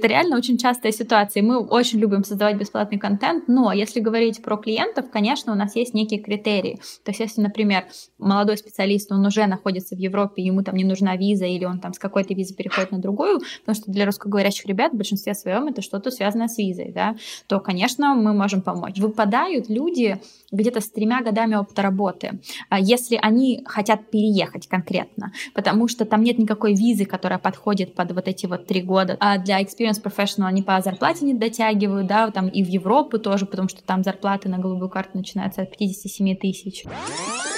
Это 0.00 0.08
реально 0.08 0.38
очень 0.38 0.56
частая 0.56 0.92
ситуация. 0.92 1.42
Мы 1.42 1.58
очень 1.58 1.98
любим 1.98 2.24
создавать 2.24 2.56
бесплатный 2.56 2.98
контент, 2.98 3.48
но 3.48 3.70
если 3.70 4.00
говорить 4.00 4.40
про 4.40 4.56
клиентов, 4.56 5.10
конечно, 5.10 5.52
у 5.52 5.54
нас 5.54 5.76
есть 5.76 5.92
некие 5.92 6.20
критерии. 6.20 6.80
То 7.04 7.10
есть, 7.10 7.20
если, 7.20 7.42
например, 7.42 7.84
молодой 8.16 8.56
специалист, 8.56 9.12
он 9.12 9.26
уже 9.26 9.44
находится 9.44 9.94
в 9.94 9.98
Европе, 9.98 10.42
ему 10.42 10.62
там 10.62 10.76
не 10.76 10.84
нужна 10.84 11.16
виза, 11.16 11.44
или 11.44 11.66
он 11.66 11.80
там 11.80 11.92
с 11.92 11.98
какой-то 11.98 12.32
визы 12.32 12.54
переходит 12.54 12.92
на 12.92 12.98
другую, 12.98 13.40
потому 13.60 13.76
что 13.76 13.92
для 13.92 14.06
русскоговорящих 14.06 14.64
ребят 14.64 14.94
в 14.94 14.96
большинстве 14.96 15.34
своем 15.34 15.66
это 15.66 15.82
что-то 15.82 16.10
связанное 16.10 16.48
с 16.48 16.56
визой, 16.56 16.92
да, 16.94 17.14
то, 17.46 17.60
конечно, 17.60 18.14
мы 18.14 18.32
можем 18.32 18.62
помочь. 18.62 18.96
Выпадают 18.96 19.68
люди 19.68 20.18
где-то 20.50 20.80
с 20.80 20.90
тремя 20.90 21.20
годами 21.20 21.56
опыта 21.56 21.82
работы, 21.82 22.40
а 22.70 22.80
если 22.80 23.18
они 23.20 23.62
хотят 23.66 24.10
переехать 24.10 24.66
конкретно, 24.66 25.34
потому 25.52 25.88
что 25.88 26.06
там 26.06 26.22
нет 26.22 26.38
никакой 26.38 26.72
визы, 26.72 27.04
которая 27.04 27.38
подходит 27.38 27.94
под 27.94 28.12
вот 28.12 28.28
эти 28.28 28.46
вот 28.46 28.66
три 28.66 28.80
года. 28.80 29.18
А 29.20 29.36
для 29.36 29.60
Experience 29.90 30.02
Professional 30.02 30.46
они 30.46 30.62
по 30.62 30.80
зарплате 30.80 31.24
не 31.24 31.34
дотягивают, 31.34 32.06
да, 32.06 32.30
там 32.30 32.48
и 32.48 32.62
в 32.62 32.68
Европу 32.68 33.18
тоже, 33.18 33.46
потому 33.46 33.68
что 33.68 33.82
там 33.82 34.02
зарплаты 34.02 34.48
на 34.48 34.58
голубую 34.58 34.90
карту 34.90 35.18
начинаются 35.18 35.62
от 35.62 35.76
57 35.76 36.36
тысяч. 36.36 36.84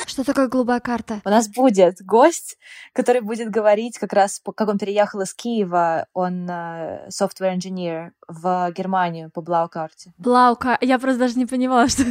Что 0.07 0.25
такое 0.25 0.49
голубая 0.49 0.81
карта? 0.81 1.23
У 1.25 1.31
нас 1.31 1.49
будет 1.49 2.03
гость, 2.05 2.59
который 2.93 3.23
будет 3.23 3.51
говорить 3.51 3.99
как 3.99 4.13
раз, 4.13 4.43
как 4.57 4.69
он 4.69 4.79
переехал 4.79 5.21
из 5.21 5.33
Киева, 5.33 6.07
он 6.13 6.51
uh, 6.51 7.09
software 7.09 7.57
engineer 7.57 8.11
в 8.29 8.71
Германию 8.77 9.31
по 9.31 9.41
Блау-карте. 9.41 10.13
Блаука, 10.19 10.77
я 10.81 10.99
просто 10.99 11.21
даже 11.21 11.39
не 11.39 11.47
понимала, 11.47 11.89
что 11.89 12.03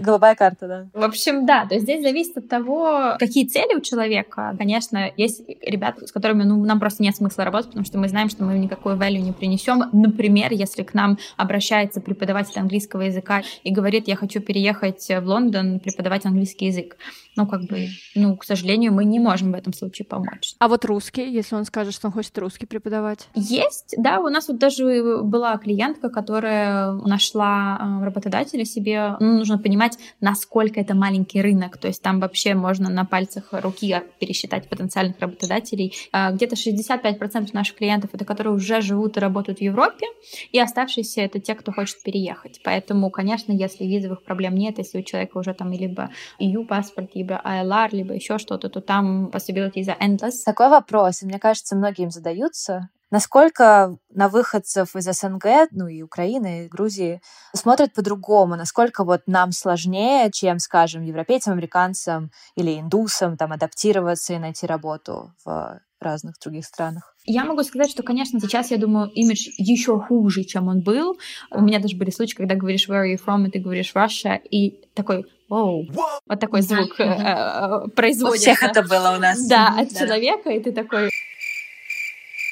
Голубая 0.00 0.34
карта, 0.34 0.66
да. 0.66 0.86
В 0.92 1.04
общем, 1.04 1.46
да, 1.46 1.66
то 1.66 1.74
есть 1.74 1.84
здесь 1.84 2.02
зависит 2.02 2.36
от 2.36 2.48
того, 2.48 3.16
какие 3.18 3.46
цели 3.46 3.76
у 3.76 3.80
человека. 3.80 4.54
Конечно, 4.58 5.10
есть 5.16 5.42
ребята, 5.62 6.06
с 6.06 6.12
которыми 6.12 6.42
ну, 6.44 6.62
нам 6.64 6.80
просто 6.80 7.02
нет 7.02 7.16
смысла 7.16 7.44
работать, 7.44 7.68
потому 7.68 7.84
что 7.84 7.98
мы 7.98 8.08
знаем, 8.08 8.28
что 8.28 8.44
мы 8.44 8.58
никакой 8.58 8.94
value 8.94 9.18
не 9.18 9.32
принесем. 9.32 9.82
Например, 9.92 10.52
если 10.52 10.82
к 10.82 10.94
нам 10.94 11.18
обращается 11.36 12.00
преподаватель 12.00 12.60
английского 12.60 13.02
языка 13.02 13.42
и 13.62 13.72
говорит, 13.72 14.08
я 14.08 14.16
хочу 14.16 14.40
переехать 14.40 15.06
в 15.08 15.24
Лондон 15.24 15.80
преподавать 15.80 16.24
английский 16.26 16.66
язык. 16.66 16.96
Ну, 17.36 17.46
как 17.46 17.62
бы, 17.64 17.88
ну, 18.14 18.34
к 18.36 18.44
сожалению, 18.44 18.94
мы 18.94 19.04
не 19.04 19.20
можем 19.20 19.52
в 19.52 19.54
этом 19.54 19.74
случае 19.74 20.06
помочь. 20.06 20.54
А 20.58 20.68
вот 20.68 20.86
русский, 20.86 21.30
если 21.30 21.54
он 21.54 21.66
скажет, 21.66 21.92
что 21.92 22.06
он 22.06 22.12
хочет 22.12 22.36
русский 22.38 22.64
преподавать? 22.64 23.28
Есть, 23.34 23.94
да, 23.98 24.20
у 24.20 24.28
нас 24.30 24.48
вот 24.48 24.58
даже 24.58 25.20
была 25.22 25.58
клиентка, 25.58 26.08
которая 26.08 26.92
нашла 26.92 27.78
э, 27.78 28.04
работодателя 28.04 28.64
себе. 28.64 29.16
Ну, 29.20 29.38
нужно 29.38 29.58
понимать, 29.58 29.85
насколько 30.20 30.80
это 30.80 30.94
маленький 30.94 31.42
рынок, 31.42 31.78
то 31.78 31.88
есть 31.88 32.02
там 32.02 32.20
вообще 32.20 32.54
можно 32.54 32.88
на 32.88 33.04
пальцах 33.04 33.48
руки 33.52 34.02
пересчитать 34.18 34.68
потенциальных 34.68 35.18
работодателей. 35.20 35.94
А 36.12 36.32
где-то 36.32 36.56
65% 36.56 37.50
наших 37.52 37.76
клиентов 37.76 38.10
это 38.12 38.24
которые 38.24 38.54
уже 38.54 38.80
живут 38.80 39.16
и 39.16 39.20
работают 39.20 39.58
в 39.60 39.62
Европе, 39.62 40.06
и 40.52 40.58
оставшиеся 40.58 41.22
это 41.22 41.40
те, 41.40 41.54
кто 41.54 41.72
хочет 41.72 42.02
переехать. 42.02 42.60
Поэтому, 42.64 43.10
конечно, 43.10 43.52
если 43.52 43.84
визовых 43.84 44.22
проблем 44.22 44.54
нет, 44.54 44.78
если 44.78 44.98
у 44.98 45.02
человека 45.02 45.38
уже 45.38 45.54
там 45.54 45.72
либо 45.72 46.10
EU-паспорт, 46.40 47.14
либо 47.14 47.40
ILR, 47.44 47.88
либо 47.92 48.14
еще 48.14 48.38
что-то, 48.38 48.68
то 48.68 48.80
там 48.80 49.28
possibilities 49.28 49.86
are 49.86 49.98
endless. 50.00 50.42
Такой 50.44 50.68
вопрос, 50.68 51.22
мне 51.22 51.38
кажется, 51.38 51.76
многим 51.76 52.10
задаются. 52.10 52.90
Насколько 53.10 53.96
на 54.10 54.28
выходцев 54.28 54.96
из 54.96 55.04
СНГ, 55.04 55.68
ну 55.70 55.86
и 55.86 56.02
Украины, 56.02 56.64
и 56.64 56.68
Грузии, 56.68 57.20
смотрят 57.54 57.92
по-другому? 57.92 58.56
Насколько 58.56 59.04
вот 59.04 59.22
нам 59.26 59.52
сложнее, 59.52 60.30
чем, 60.32 60.58
скажем, 60.58 61.02
европейцам, 61.02 61.52
американцам 61.52 62.30
или 62.56 62.80
индусам 62.80 63.36
там 63.36 63.52
адаптироваться 63.52 64.34
и 64.34 64.38
найти 64.38 64.66
работу 64.66 65.32
в 65.44 65.80
разных 66.00 66.38
других 66.42 66.64
странах? 66.64 67.14
Я 67.24 67.44
могу 67.44 67.62
сказать, 67.62 67.90
что, 67.90 68.02
конечно, 68.02 68.40
сейчас, 68.40 68.70
я 68.70 68.76
думаю, 68.76 69.08
имидж 69.10 69.48
еще 69.56 69.98
хуже, 70.00 70.44
чем 70.44 70.68
он 70.68 70.80
был. 70.80 71.18
У 71.50 71.60
меня 71.60 71.78
даже 71.78 71.96
были 71.96 72.10
случаи, 72.10 72.34
когда 72.34 72.54
говоришь 72.56 72.88
where 72.88 73.04
are 73.04 73.14
you 73.14 73.20
from, 73.24 73.46
и 73.46 73.50
ты 73.50 73.60
говоришь 73.60 73.92
Russia, 73.94 74.38
и 74.38 74.84
такой 74.94 75.26
Воу. 75.48 75.86
Вот 76.26 76.40
такой 76.40 76.60
звук 76.62 76.98
э, 76.98 77.88
производится. 77.94 78.50
У 78.50 78.54
всех 78.54 78.62
это 78.64 78.82
было 78.82 79.14
у 79.16 79.20
нас. 79.20 79.46
Да, 79.46 79.68
от 79.78 79.92
да. 79.92 80.00
человека, 80.00 80.50
и 80.50 80.60
ты 80.60 80.72
такой 80.72 81.08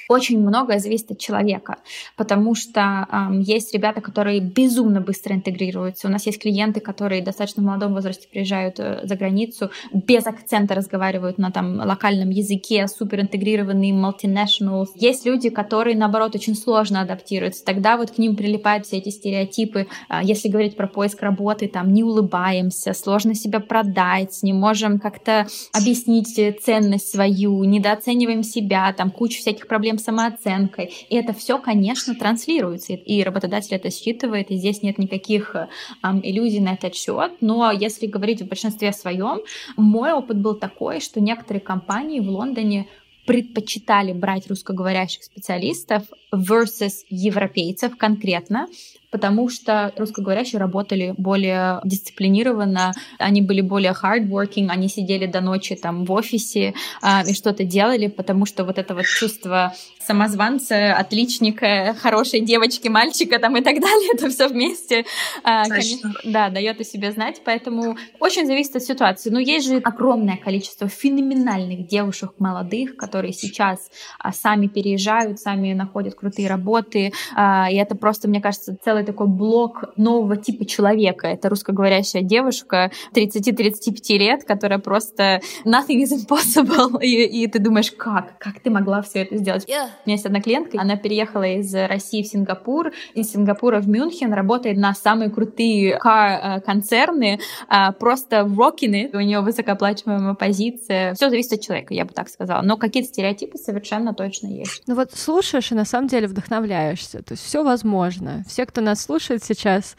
очень 0.08 0.40
многое 0.40 0.78
зависит 0.78 1.10
от 1.12 1.18
человека, 1.18 1.78
потому 2.16 2.54
что 2.54 3.06
э, 3.10 3.40
есть 3.40 3.72
ребята, 3.74 4.00
которые 4.00 4.40
безумно 4.40 5.00
быстро 5.00 5.34
интегрируются. 5.34 6.08
У 6.08 6.10
нас 6.10 6.26
есть 6.26 6.40
клиенты, 6.40 6.80
которые 6.80 7.22
в 7.22 7.24
достаточно 7.24 7.62
молодом 7.62 7.94
возрасте 7.94 8.28
приезжают 8.30 8.78
э, 8.78 9.00
за 9.04 9.16
границу, 9.16 9.70
без 9.92 10.26
акцента 10.26 10.74
разговаривают 10.74 11.38
на 11.38 11.50
там 11.50 11.76
локальном 11.80 12.30
языке, 12.30 12.86
супер 12.88 13.20
интегрированные 13.20 13.92
multinationals. 13.92 14.88
Есть 14.94 15.24
люди, 15.26 15.48
которые, 15.48 15.96
наоборот, 15.96 16.34
очень 16.34 16.54
сложно 16.54 17.00
адаптируются. 17.00 17.64
Тогда 17.64 17.96
вот 17.96 18.10
к 18.10 18.18
ним 18.18 18.36
прилипают 18.36 18.86
все 18.86 18.98
эти 18.98 19.08
стереотипы. 19.08 19.86
Э, 20.10 20.20
если 20.22 20.48
говорить 20.48 20.76
про 20.76 20.86
поиск 20.86 21.22
работы, 21.22 21.68
там 21.68 21.92
не 21.92 22.04
улыбаемся, 22.04 22.92
сложно 22.92 23.34
себя 23.34 23.60
продать, 23.60 24.42
не 24.42 24.52
можем 24.52 24.98
как-то 24.98 25.46
объяснить 25.72 26.62
ценность 26.62 27.08
свою, 27.08 27.64
недооцениваем 27.64 28.42
себя, 28.42 28.92
там 28.92 29.10
куча 29.10 29.38
всяких 29.38 29.66
проблем 29.66 29.93
самооценкой. 29.98 30.92
И 31.08 31.16
это 31.16 31.32
все, 31.32 31.58
конечно, 31.58 32.14
транслируется, 32.14 32.92
и 32.94 33.22
работодатель 33.22 33.74
это 33.74 33.90
считывает, 33.90 34.50
и 34.50 34.56
здесь 34.56 34.82
нет 34.82 34.98
никаких 34.98 35.54
эм, 35.54 36.20
иллюзий 36.22 36.60
на 36.60 36.74
этот 36.74 36.94
счет. 36.94 37.32
Но 37.40 37.70
если 37.70 38.06
говорить 38.06 38.42
в 38.42 38.48
большинстве 38.48 38.92
своем, 38.92 39.40
мой 39.76 40.12
опыт 40.12 40.38
был 40.38 40.54
такой, 40.54 41.00
что 41.00 41.20
некоторые 41.20 41.60
компании 41.60 42.20
в 42.20 42.28
Лондоне 42.28 42.88
предпочитали 43.26 44.12
брать 44.12 44.48
русскоговорящих 44.48 45.24
специалистов 45.24 46.02
versus 46.32 47.04
европейцев 47.08 47.96
конкретно, 47.96 48.66
потому 49.14 49.48
что 49.48 49.92
русскоговорящие 49.96 50.58
работали 50.58 51.14
более 51.16 51.80
дисциплинированно, 51.84 52.90
они 53.20 53.42
были 53.42 53.60
более 53.60 53.92
hardworking, 53.92 54.70
они 54.70 54.88
сидели 54.88 55.26
до 55.26 55.40
ночи 55.40 55.76
там 55.76 56.04
в 56.04 56.10
офисе 56.10 56.74
а, 57.00 57.22
и 57.22 57.32
что-то 57.32 57.62
делали, 57.62 58.08
потому 58.08 58.44
что 58.44 58.64
вот 58.64 58.76
это 58.76 58.92
вот 58.92 59.04
чувство 59.04 59.72
самозванца, 60.04 60.96
отличника, 60.96 61.94
хорошей 62.00 62.40
девочки, 62.40 62.88
мальчика 62.88 63.38
там 63.38 63.56
и 63.56 63.62
так 63.62 63.80
далее, 63.80 64.10
это 64.14 64.28
все 64.30 64.48
вместе, 64.48 65.04
а, 65.44 65.68
конечно, 65.68 66.12
да, 66.24 66.48
дает 66.48 66.80
о 66.80 66.84
себе 66.84 67.12
знать, 67.12 67.42
поэтому 67.44 67.96
очень 68.18 68.46
зависит 68.46 68.74
от 68.74 68.82
ситуации. 68.82 69.30
Но 69.30 69.38
есть 69.38 69.68
же 69.68 69.76
огромное 69.76 70.38
количество 70.38 70.88
феноменальных 70.88 71.86
девушек 71.86 72.32
молодых, 72.40 72.96
которые 72.96 73.32
сейчас 73.32 73.78
а, 74.18 74.32
сами 74.32 74.66
переезжают, 74.66 75.38
сами 75.38 75.72
находят 75.72 76.16
крутые 76.16 76.48
работы, 76.48 77.12
а, 77.36 77.70
и 77.70 77.76
это 77.76 77.94
просто, 77.94 78.28
мне 78.28 78.40
кажется, 78.40 78.76
целый 78.82 79.03
такой 79.04 79.26
блок 79.26 79.84
нового 79.96 80.36
типа 80.36 80.64
человека. 80.64 81.26
Это 81.26 81.48
русскоговорящая 81.48 82.22
девушка 82.22 82.90
30-35 83.14 84.18
лет, 84.18 84.44
которая 84.44 84.78
просто 84.78 85.40
nothing 85.64 86.02
is 86.02 86.12
impossible. 86.12 87.00
И, 87.04 87.44
и 87.44 87.46
ты 87.46 87.58
думаешь, 87.58 87.90
как? 87.92 88.38
Как 88.38 88.60
ты 88.60 88.70
могла 88.70 89.02
все 89.02 89.20
это 89.22 89.36
сделать? 89.36 89.68
Yeah. 89.68 89.86
У 90.04 90.08
меня 90.08 90.14
есть 90.14 90.26
одна 90.26 90.40
клиентка, 90.40 90.80
она 90.80 90.96
переехала 90.96 91.44
из 91.44 91.74
России 91.74 92.22
в 92.22 92.26
Сингапур, 92.26 92.92
из 93.14 93.30
Сингапура 93.30 93.80
в 93.80 93.88
Мюнхен, 93.88 94.32
работает 94.32 94.76
на 94.76 94.94
самые 94.94 95.30
крутые 95.30 95.98
car-концерны, 95.98 97.40
а, 97.68 97.92
просто 97.92 98.40
rocking 98.40 98.92
it. 98.92 99.16
У 99.16 99.20
нее 99.20 99.40
высокооплачиваемая 99.40 100.34
позиция. 100.34 101.14
Все 101.14 101.30
зависит 101.30 101.54
от 101.54 101.60
человека, 101.60 101.94
я 101.94 102.04
бы 102.04 102.12
так 102.12 102.28
сказала. 102.28 102.62
Но 102.62 102.76
какие-то 102.76 103.08
стереотипы 103.08 103.58
совершенно 103.58 104.14
точно 104.14 104.48
есть. 104.48 104.82
Ну 104.86 104.94
вот 104.94 105.12
слушаешь 105.12 105.72
и 105.72 105.74
на 105.74 105.84
самом 105.84 106.08
деле 106.08 106.26
вдохновляешься. 106.26 107.22
То 107.22 107.32
есть 107.32 107.44
все 107.44 107.62
возможно. 107.62 108.44
Все, 108.48 108.66
кто 108.66 108.80
нас 108.80 108.93
слушает 108.94 109.44
сейчас, 109.44 109.96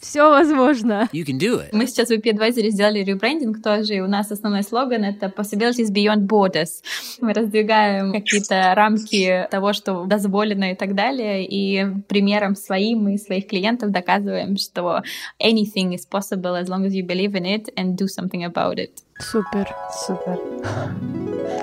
Все 0.00 0.30
возможно. 0.30 1.08
You 1.12 1.26
can 1.26 1.38
do 1.38 1.60
it. 1.60 1.68
Мы 1.72 1.86
сейчас 1.86 2.08
в 2.08 2.12
EP 2.12 2.22
Advisory 2.22 2.70
сделали 2.70 3.00
ребрендинг 3.00 3.62
тоже, 3.62 3.96
и 3.96 4.00
у 4.00 4.06
нас 4.06 4.32
основной 4.32 4.62
слоган— 4.62 5.04
это 5.04 5.26
Possibilities 5.26 5.92
Beyond 5.92 6.26
Borders. 6.26 6.82
Мы 7.20 7.34
раздвигаем 7.34 8.10
какие-то 8.10 8.74
рамки 8.74 9.46
того, 9.50 9.74
что 9.74 10.06
дозволено 10.06 10.72
и 10.72 10.74
так 10.74 10.94
далее, 10.94 11.46
и 11.46 11.84
примером 12.08 12.56
своим 12.56 13.08
и 13.08 13.18
своих 13.18 13.46
клиентов 13.46 13.90
доказываем, 13.90 14.56
что 14.56 15.02
anything 15.38 15.92
is 15.92 16.08
possible 16.10 16.58
as 16.58 16.68
long 16.68 16.86
as 16.86 16.92
you 16.92 17.06
believe 17.06 17.34
in 17.34 17.44
it 17.44 17.68
and 17.76 17.96
do 17.96 18.06
something 18.06 18.42
about 18.42 18.76
it. 18.76 19.02
Супер. 19.18 19.68
Супер. 20.06 20.40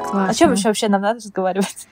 Классно. 0.04 0.30
О 0.30 0.34
чем 0.36 0.54
еще 0.54 0.68
вообще 0.68 0.90
нам 0.90 1.02
надо 1.02 1.16
разговаривать? 1.16 1.88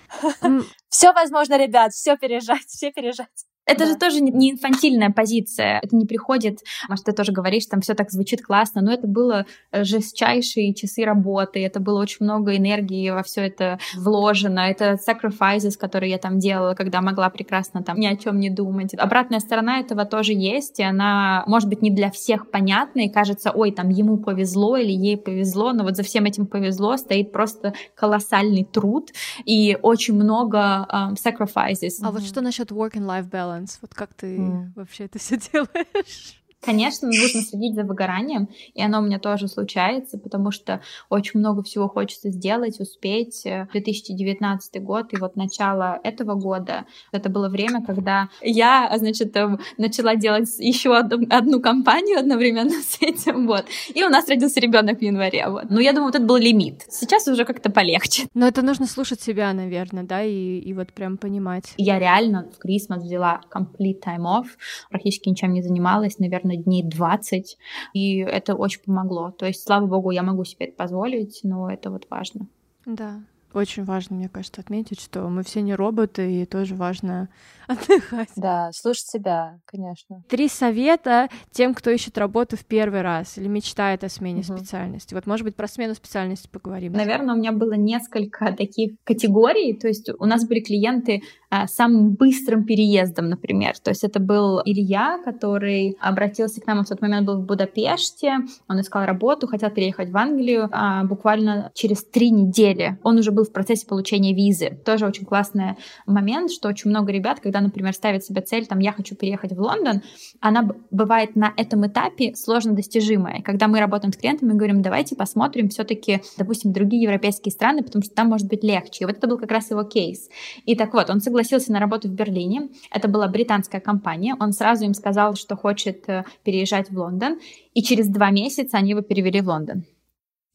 Все 0.90 1.12
возможно, 1.12 1.58
ребят, 1.58 1.92
все 1.92 2.16
пережать, 2.18 2.66
все 2.68 2.92
пережать. 2.92 3.46
Это 3.66 3.86
да. 3.86 3.92
же 3.92 3.96
тоже 3.98 4.22
не 4.22 4.52
инфантильная 4.52 5.10
позиция. 5.12 5.80
Это 5.82 5.96
не 5.96 6.06
приходит, 6.06 6.60
может, 6.88 7.06
ты 7.06 7.12
тоже 7.14 7.32
говоришь, 7.32 7.66
там 7.66 7.82
все 7.82 7.94
так 7.94 8.12
звучит 8.12 8.44
классно, 8.44 8.82
но 8.82 8.94
это 8.94 9.08
было 9.08 9.46
э, 9.72 9.84
жестчайшие 9.84 10.74
часы 10.74 11.04
работы, 11.04 11.64
это 11.64 11.80
было 11.80 12.02
очень 12.02 12.18
много 12.26 12.56
энергии 12.56 13.10
во 13.10 13.24
все 13.24 13.42
это 13.42 13.80
вложено, 13.96 14.60
это 14.60 14.98
sacrifices, 15.08 15.78
которые 15.80 16.12
я 16.12 16.18
там 16.18 16.38
делала, 16.38 16.76
когда 16.76 17.02
могла 17.02 17.30
прекрасно 17.30 17.84
там 17.84 18.00
ни 18.00 18.06
о 18.06 18.16
чем 18.16 18.40
не 18.40 18.50
думать. 18.50 18.94
Обратная 18.94 19.40
сторона 19.40 19.80
этого 19.80 20.06
тоже 20.06 20.34
есть, 20.34 20.80
и 20.80 20.84
она, 20.84 21.44
может 21.48 21.70
быть, 21.70 21.82
не 21.82 21.90
для 21.90 22.12
всех 22.12 22.52
понятна, 22.52 23.02
и 23.02 23.10
кажется, 23.10 23.52
ой, 23.52 23.72
там 23.72 23.90
ему 23.90 24.18
повезло 24.18 24.78
или 24.78 24.92
ей 24.92 25.18
повезло, 25.18 25.74
но 25.74 25.84
вот 25.84 25.96
за 25.96 26.04
всем 26.04 26.26
этим 26.26 26.46
повезло 26.46 26.98
стоит 26.98 27.32
просто 27.32 27.74
колоссальный 27.96 28.64
труд 28.64 29.12
и 29.46 29.78
очень 29.82 30.14
много 30.14 30.88
um, 30.92 31.16
sacrifices. 31.16 31.96
А 32.04 32.12
вот 32.12 32.24
что 32.24 32.42
насчет 32.42 32.72
work 32.72 32.94
and 32.94 33.06
life 33.06 33.30
balance? 33.30 33.55
Баланс? 33.56 33.80
Вот 33.82 33.94
как 33.94 34.14
ты 34.14 34.38
mm. 34.38 34.74
вообще 34.76 35.06
это 35.06 35.20
все 35.20 35.38
делаешь? 35.52 36.42
Конечно, 36.66 37.08
нужно 37.08 37.42
следить 37.42 37.76
за 37.76 37.84
выгоранием, 37.84 38.50
и 38.74 38.82
оно 38.82 39.00
у 39.00 39.02
меня 39.02 39.20
тоже 39.20 39.48
случается, 39.48 40.18
потому 40.18 40.52
что 40.52 40.82
очень 41.10 41.40
много 41.40 41.64
всего 41.64 41.88
хочется 41.88 42.32
сделать, 42.32 42.80
успеть. 42.80 43.44
2019 43.72 44.82
год 44.84 45.14
и 45.14 45.18
вот 45.18 45.36
начало 45.36 46.00
этого 46.04 46.36
года, 46.36 46.86
это 47.12 47.30
было 47.30 47.50
время, 47.50 47.84
когда 47.86 48.30
я, 48.42 48.92
значит, 48.98 49.36
эм, 49.36 49.60
начала 49.78 50.16
делать 50.16 50.50
еще 50.60 50.96
одну, 50.96 51.26
одну 51.30 51.62
компанию 51.62 52.20
одновременно 52.20 52.72
с 52.82 53.02
этим, 53.02 53.48
вот. 53.48 53.66
И 53.94 54.04
у 54.04 54.10
нас 54.10 54.28
родился 54.28 54.60
ребенок 54.60 55.00
в 55.00 55.02
январе, 55.02 55.48
вот. 55.50 55.66
Но 55.70 55.80
я 55.80 55.92
думаю, 55.92 56.08
вот 56.08 56.16
это 56.16 56.26
был 56.26 56.38
лимит. 56.38 56.86
Сейчас 56.90 57.28
уже 57.28 57.46
как-то 57.46 57.70
полегче. 57.70 58.24
Но 58.34 58.48
это 58.48 58.62
нужно 58.62 58.88
слушать 58.88 59.22
себя, 59.22 59.54
наверное, 59.54 60.04
да, 60.04 60.24
и, 60.24 60.60
и 60.60 60.74
вот 60.74 60.94
прям 60.94 61.18
понимать. 61.18 61.74
Я 61.78 62.00
реально 62.00 62.50
в 62.56 62.58
Крисмас 62.60 63.04
взяла 63.04 63.42
complete 63.54 64.02
time 64.04 64.24
off, 64.24 64.48
практически 64.90 65.30
ничем 65.30 65.54
не 65.54 65.62
занималась, 65.62 66.20
наверное, 66.20 66.55
наверное, 66.56 66.64
дней 66.64 66.84
20, 66.84 67.58
и 67.94 68.18
это 68.20 68.56
очень 68.56 68.82
помогло. 68.82 69.32
То 69.32 69.46
есть, 69.46 69.64
слава 69.64 69.86
богу, 69.86 70.12
я 70.12 70.24
могу 70.24 70.44
себе 70.44 70.68
это 70.68 70.76
позволить, 70.76 71.40
но 71.44 71.70
это 71.70 71.90
вот 71.90 72.08
важно. 72.10 72.48
Да, 72.86 73.22
очень 73.54 73.86
важно, 73.86 74.18
мне 74.18 74.30
кажется, 74.30 74.62
отметить, 74.62 75.00
что 75.00 75.30
мы 75.30 75.44
все 75.44 75.62
не 75.62 75.76
роботы, 75.76 76.42
и 76.42 76.46
тоже 76.46 76.76
важно 76.76 77.30
отдыхать. 77.68 78.30
Да, 78.36 78.70
слушать 78.74 79.08
себя, 79.08 79.60
конечно. 79.66 80.24
Три 80.28 80.48
совета 80.48 81.30
тем, 81.52 81.74
кто 81.74 81.90
ищет 81.90 82.18
работу 82.18 82.58
в 82.58 82.66
первый 82.66 83.02
раз 83.02 83.38
или 83.38 83.48
мечтает 83.48 84.04
о 84.04 84.10
смене 84.10 84.42
угу. 84.42 84.58
специальности. 84.58 85.14
Вот, 85.14 85.26
может 85.26 85.46
быть, 85.46 85.56
про 85.56 85.68
смену 85.68 85.96
специальности 85.96 86.48
поговорим. 86.48 86.94
Наверное, 86.94 87.36
у 87.36 87.38
меня 87.38 87.52
было 87.52 87.74
несколько 87.74 88.54
таких 88.54 88.94
категорий. 89.04 89.74
То 89.74 89.88
есть 89.88 90.10
у 90.18 90.26
нас 90.26 90.48
были 90.48 90.60
клиенты 90.60 91.22
а, 91.50 91.68
самым 91.68 92.16
быстрым 92.16 92.66
переездом, 92.66 93.30
например. 93.30 93.78
То 93.80 93.92
есть 93.92 94.04
это 94.04 94.20
был 94.20 94.62
Илья, 94.66 95.20
который 95.24 95.98
обратился 96.02 96.60
к 96.60 96.68
нам, 96.68 96.80
он 96.80 96.86
в 96.86 96.90
тот 96.90 97.02
момент 97.02 97.26
был 97.26 97.42
в 97.42 97.46
Будапеште, 97.46 98.40
он 98.68 98.82
искал 98.82 99.06
работу, 99.06 99.48
хотел 99.48 99.70
переехать 99.70 100.10
в 100.10 100.18
Англию. 100.18 100.70
А 100.72 101.04
буквально 101.06 101.72
через 101.74 102.04
три 102.04 102.30
недели 102.32 103.00
он 103.04 103.18
уже 103.18 103.32
был 103.32 103.44
в 103.46 103.54
процессе 103.54 103.88
получения 103.88 104.34
визы. 104.34 104.78
Тоже 104.86 105.06
очень 105.06 105.26
классный 105.26 105.76
момент, 106.06 106.52
что 106.52 106.68
очень 106.68 106.90
много 106.90 107.12
ребят, 107.12 107.40
когда, 107.40 107.55
например, 107.62 107.94
ставят 107.94 108.24
себе 108.24 108.42
цель, 108.42 108.66
там, 108.66 108.80
я 108.80 108.92
хочу 108.92 109.16
переехать 109.16 109.54
в 109.54 109.60
Лондон, 109.60 110.02
она 110.40 110.70
бывает 110.92 111.36
на 111.36 111.54
этом 111.58 111.88
этапе 111.88 112.36
сложно 112.36 112.74
достижимая. 112.74 113.42
Когда 113.42 113.68
мы 113.68 113.80
работаем 113.80 114.14
с 114.14 114.18
клиентами, 114.18 114.52
мы 114.52 114.56
говорим, 114.56 114.82
давайте 114.82 115.16
посмотрим 115.16 115.70
все-таки, 115.70 116.22
допустим, 116.38 116.74
другие 116.74 117.04
европейские 117.04 117.52
страны, 117.52 117.84
потому 117.84 118.04
что 118.04 118.14
там 118.14 118.30
может 118.30 118.48
быть 118.48 118.64
легче. 118.64 119.04
И 119.04 119.06
вот 119.06 119.18
это 119.18 119.28
был 119.28 119.38
как 119.38 119.52
раз 119.52 119.72
его 119.72 119.84
кейс. 119.84 120.30
И 120.66 120.76
так 120.76 120.94
вот, 120.94 121.10
он 121.10 121.22
согласился 121.22 121.72
на 121.72 121.80
работу 121.80 122.08
в 122.08 122.12
Берлине. 122.12 122.70
Это 122.92 123.08
была 123.08 123.28
британская 123.28 123.80
компания. 123.80 124.36
Он 124.40 124.52
сразу 124.52 124.86
им 124.86 124.94
сказал, 124.94 125.36
что 125.36 125.56
хочет 125.56 126.08
э, 126.08 126.24
переезжать 126.44 126.90
в 126.90 126.98
Лондон. 126.98 127.40
И 127.74 127.84
через 127.84 128.08
два 128.08 128.32
месяца 128.32 128.78
они 128.78 128.92
его 128.92 129.02
перевели 129.02 129.42
в 129.42 129.48
Лондон. 129.48 129.86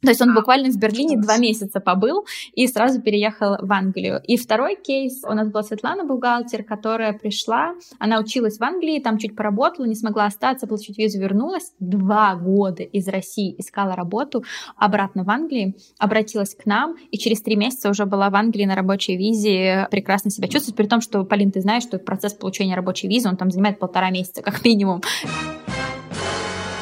То 0.03 0.09
есть 0.09 0.23
он 0.23 0.35
буквально 0.35 0.71
в 0.71 0.77
Берлине 0.77 1.19
два 1.19 1.37
месяца 1.37 1.81
побыл 1.81 2.25
и 2.55 2.67
сразу 2.67 3.03
переехал 3.03 3.57
в 3.61 3.71
Англию. 3.73 4.21
И 4.27 4.37
второй 4.37 4.77
кейс, 4.77 5.23
у 5.25 5.33
нас 5.35 5.51
была 5.51 5.63
Светлана, 5.63 6.05
бухгалтер, 6.05 6.65
которая 6.65 7.13
пришла, 7.13 7.75
она 7.99 8.19
училась 8.19 8.59
в 8.59 8.63
Англии, 8.63 9.01
там 9.01 9.19
чуть 9.19 9.37
поработала, 9.37 9.87
не 9.87 9.95
смогла 9.95 10.27
остаться, 10.27 10.67
получить 10.67 10.97
визу, 10.97 11.21
вернулась. 11.21 11.73
Два 11.81 12.35
года 12.35 12.83
из 12.83 13.09
России 13.09 13.55
искала 13.59 13.95
работу, 13.95 14.43
обратно 14.77 15.25
в 15.25 15.31
Англии, 15.31 15.77
обратилась 15.99 16.55
к 16.55 16.65
нам, 16.65 16.97
и 17.11 17.19
через 17.19 17.43
три 17.43 17.57
месяца 17.57 17.91
уже 17.91 18.07
была 18.07 18.31
в 18.31 18.35
Англии 18.37 18.65
на 18.65 18.75
рабочей 18.75 19.17
визе, 19.17 19.87
прекрасно 19.91 20.31
себя 20.31 20.49
чувствует, 20.49 20.77
при 20.77 20.87
том, 20.87 21.01
что, 21.01 21.25
Полин, 21.25 21.51
ты 21.51 21.61
знаешь, 21.61 21.83
что 21.83 21.99
процесс 21.99 22.33
получения 22.33 22.75
рабочей 22.75 23.09
визы, 23.09 23.29
он 23.29 23.37
там 23.37 23.51
занимает 23.51 23.79
полтора 23.79 24.11
месяца 24.11 24.43
как 24.43 24.65
минимум. 24.65 25.03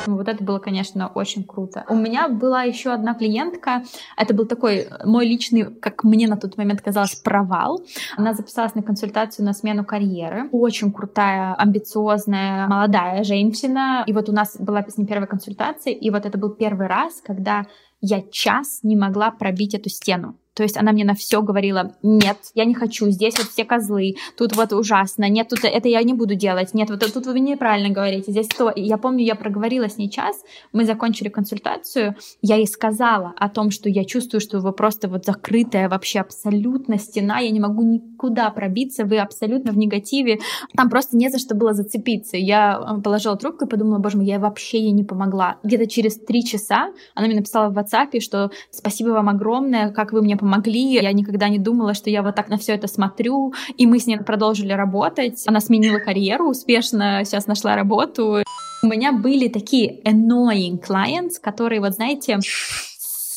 Поэтому 0.08 0.16
вот 0.16 0.28
это 0.28 0.42
было, 0.42 0.58
конечно, 0.58 1.08
очень 1.08 1.44
круто. 1.44 1.84
У 1.90 1.94
меня 1.94 2.28
была 2.28 2.62
еще 2.62 2.92
одна 2.92 3.12
клиентка. 3.12 3.82
Это 4.16 4.32
был 4.32 4.46
такой 4.46 4.88
мой 5.04 5.26
личный, 5.26 5.64
как 5.64 6.02
мне 6.02 6.26
на 6.26 6.38
тот 6.38 6.56
момент 6.56 6.80
казалось, 6.80 7.14
провал. 7.16 7.82
Она 8.16 8.32
записалась 8.32 8.74
на 8.74 8.82
консультацию 8.82 9.44
на 9.44 9.52
смену 9.52 9.84
карьеры. 9.84 10.48
Очень 10.50 10.92
крутая, 10.92 11.54
амбициозная, 11.54 12.68
молодая 12.68 13.22
женщина. 13.22 14.02
И 14.06 14.14
вот 14.14 14.30
у 14.30 14.32
нас 14.32 14.56
была 14.58 14.82
с 14.82 14.96
ней 14.96 15.06
первая 15.06 15.26
консультация. 15.26 15.92
И 15.92 16.08
вот 16.08 16.24
это 16.24 16.38
был 16.38 16.50
первый 16.50 16.86
раз, 16.86 17.20
когда 17.22 17.66
я 18.00 18.22
час 18.30 18.80
не 18.82 18.96
могла 18.96 19.30
пробить 19.30 19.74
эту 19.74 19.90
стену. 19.90 20.36
То 20.58 20.64
есть 20.64 20.76
она 20.76 20.90
мне 20.90 21.04
на 21.04 21.14
все 21.14 21.40
говорила, 21.40 21.94
нет, 22.02 22.36
я 22.56 22.64
не 22.64 22.74
хочу, 22.74 23.08
здесь 23.10 23.38
вот 23.38 23.46
все 23.46 23.64
козлы, 23.64 24.16
тут 24.36 24.56
вот 24.56 24.72
ужасно, 24.72 25.28
нет, 25.28 25.48
тут 25.48 25.60
это 25.62 25.88
я 25.88 26.02
не 26.02 26.14
буду 26.14 26.34
делать, 26.34 26.74
нет, 26.74 26.90
вот 26.90 26.98
тут 27.14 27.26
вы 27.26 27.38
неправильно 27.38 27.90
говорите, 27.90 28.32
здесь 28.32 28.48
то. 28.48 28.72
Я 28.74 28.98
помню, 28.98 29.24
я 29.24 29.36
проговорила 29.36 29.88
с 29.88 29.98
ней 29.98 30.10
час, 30.10 30.34
мы 30.72 30.84
закончили 30.84 31.28
консультацию, 31.28 32.16
я 32.42 32.56
ей 32.56 32.66
сказала 32.66 33.34
о 33.36 33.48
том, 33.48 33.70
что 33.70 33.88
я 33.88 34.04
чувствую, 34.04 34.40
что 34.40 34.58
вы 34.58 34.72
просто 34.72 35.06
вот 35.06 35.26
закрытая 35.26 35.88
вообще 35.88 36.18
абсолютно 36.18 36.98
стена, 36.98 37.38
я 37.38 37.50
не 37.50 37.60
могу 37.60 37.84
никуда 37.84 38.50
пробиться, 38.50 39.04
вы 39.04 39.18
абсолютно 39.18 39.70
в 39.70 39.78
негативе, 39.78 40.40
там 40.76 40.90
просто 40.90 41.16
не 41.16 41.28
за 41.28 41.38
что 41.38 41.54
было 41.54 41.72
зацепиться. 41.72 42.36
Я 42.36 42.96
э, 42.98 43.00
положила 43.00 43.36
трубку 43.36 43.66
и 43.66 43.68
подумала, 43.68 44.00
боже 44.00 44.16
мой, 44.16 44.26
я 44.26 44.40
вообще 44.40 44.80
ей 44.80 44.90
не 44.90 45.04
помогла. 45.04 45.58
Где-то 45.62 45.86
через 45.86 46.18
три 46.18 46.44
часа 46.44 46.88
она 47.14 47.28
мне 47.28 47.36
написала 47.36 47.70
в 47.70 47.78
WhatsApp, 47.78 48.18
что 48.18 48.50
спасибо 48.72 49.10
вам 49.10 49.28
огромное, 49.28 49.92
как 49.92 50.12
вы 50.12 50.20
мне 50.20 50.36
помогли 50.36 50.47
помогли. 50.48 50.94
Я 50.94 51.12
никогда 51.12 51.48
не 51.48 51.58
думала, 51.58 51.94
что 51.94 52.10
я 52.10 52.22
вот 52.22 52.34
так 52.34 52.48
на 52.48 52.56
все 52.56 52.72
это 52.74 52.88
смотрю. 52.88 53.52
И 53.76 53.86
мы 53.86 53.98
с 53.98 54.06
ней 54.06 54.18
продолжили 54.18 54.72
работать. 54.72 55.42
Она 55.46 55.60
сменила 55.60 55.98
карьеру 55.98 56.48
успешно, 56.48 57.22
сейчас 57.24 57.46
нашла 57.46 57.76
работу. 57.76 58.42
У 58.82 58.86
меня 58.86 59.12
были 59.12 59.48
такие 59.48 60.00
annoying 60.04 60.80
clients, 60.80 61.34
которые, 61.42 61.80
вот 61.80 61.94
знаете, 61.94 62.38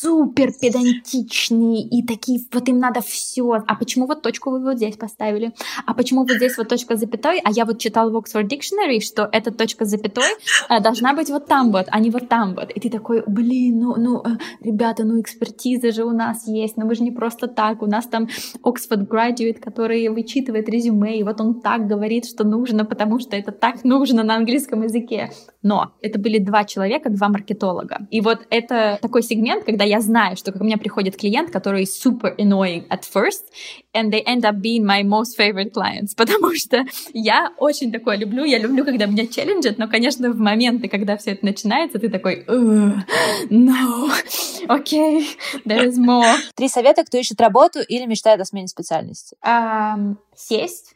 супер 0.02 0.52
педантичные 0.52 1.82
и 1.82 2.04
такие, 2.04 2.40
вот 2.52 2.68
им 2.68 2.78
надо 2.78 3.00
все. 3.00 3.62
А 3.66 3.74
почему 3.76 4.06
вот 4.06 4.22
точку 4.22 4.50
вы 4.50 4.60
вот 4.62 4.76
здесь 4.76 4.96
поставили? 4.96 5.52
А 5.86 5.94
почему 5.94 6.22
вот 6.22 6.32
здесь 6.32 6.58
вот 6.58 6.68
точка 6.68 6.96
запятой? 6.96 7.40
А 7.44 7.50
я 7.50 7.64
вот 7.64 7.78
читал 7.78 8.10
в 8.10 8.16
Oxford 8.16 8.48
Dictionary, 8.48 9.00
что 9.00 9.28
эта 9.30 9.52
точка 9.52 9.84
с 9.84 9.90
запятой 9.90 10.24
э, 10.68 10.80
должна 10.80 11.14
быть 11.14 11.30
вот 11.30 11.46
там 11.46 11.70
вот, 11.70 11.86
а 11.88 12.00
не 12.00 12.10
вот 12.10 12.28
там 12.28 12.54
вот. 12.54 12.70
И 12.70 12.80
ты 12.80 12.90
такой, 12.90 13.22
блин, 13.26 13.78
ну, 13.78 13.94
ну, 13.96 14.22
э, 14.22 14.38
ребята, 14.60 15.04
ну 15.04 15.20
экспертиза 15.20 15.92
же 15.92 16.04
у 16.04 16.10
нас 16.10 16.48
есть, 16.48 16.76
но 16.76 16.84
мы 16.84 16.94
же 16.94 17.04
не 17.04 17.12
просто 17.12 17.46
так. 17.46 17.82
У 17.82 17.86
нас 17.86 18.06
там 18.06 18.28
Oxford 18.64 19.06
Graduate, 19.06 19.60
который 19.60 20.08
вычитывает 20.08 20.68
резюме, 20.68 21.18
и 21.18 21.22
вот 21.22 21.40
он 21.40 21.60
так 21.60 21.86
говорит, 21.86 22.26
что 22.26 22.44
нужно, 22.44 22.84
потому 22.84 23.20
что 23.20 23.36
это 23.36 23.52
так 23.52 23.84
нужно 23.84 24.24
на 24.24 24.34
английском 24.34 24.82
языке. 24.82 25.30
Но 25.62 25.92
это 26.00 26.18
были 26.18 26.38
два 26.38 26.64
человека, 26.64 27.10
два 27.10 27.28
маркетолога. 27.28 28.08
И 28.10 28.20
вот 28.20 28.40
это 28.50 28.98
такой 29.00 29.22
сегмент, 29.22 29.64
когда 29.64 29.84
я 29.84 29.91
знаю, 30.00 30.36
что 30.36 30.52
ко 30.52 30.62
мне 30.62 30.76
приходит 30.76 31.16
клиент, 31.16 31.50
который 31.50 31.84
super 31.84 32.36
annoying 32.38 32.86
at 32.88 33.02
first, 33.02 33.44
and 33.94 34.10
they 34.10 34.22
end 34.24 34.44
up 34.44 34.60
being 34.60 34.84
my 34.84 35.02
most 35.02 35.36
favorite 35.38 35.72
clients, 35.72 36.14
потому 36.16 36.54
что 36.54 36.84
я 37.12 37.52
очень 37.58 37.92
такое 37.92 38.16
люблю, 38.16 38.44
я 38.44 38.58
люблю, 38.58 38.84
когда 38.84 39.06
меня 39.06 39.26
челленджат, 39.26 39.78
но, 39.78 39.88
конечно, 39.88 40.30
в 40.30 40.38
моменты, 40.38 40.88
когда 40.88 41.16
все 41.16 41.32
это 41.32 41.44
начинается, 41.44 41.98
ты 41.98 42.08
такой, 42.08 42.44
no, 42.48 44.10
okay, 44.68 45.24
there 45.64 45.86
is 45.86 45.98
more. 45.98 46.36
Три 46.54 46.68
совета, 46.68 47.04
кто 47.04 47.18
ищет 47.18 47.40
работу 47.40 47.80
или 47.80 48.06
мечтает 48.06 48.40
о 48.40 48.44
смене 48.44 48.68
специальности. 48.68 49.36
Um, 49.44 50.16
сесть, 50.34 50.94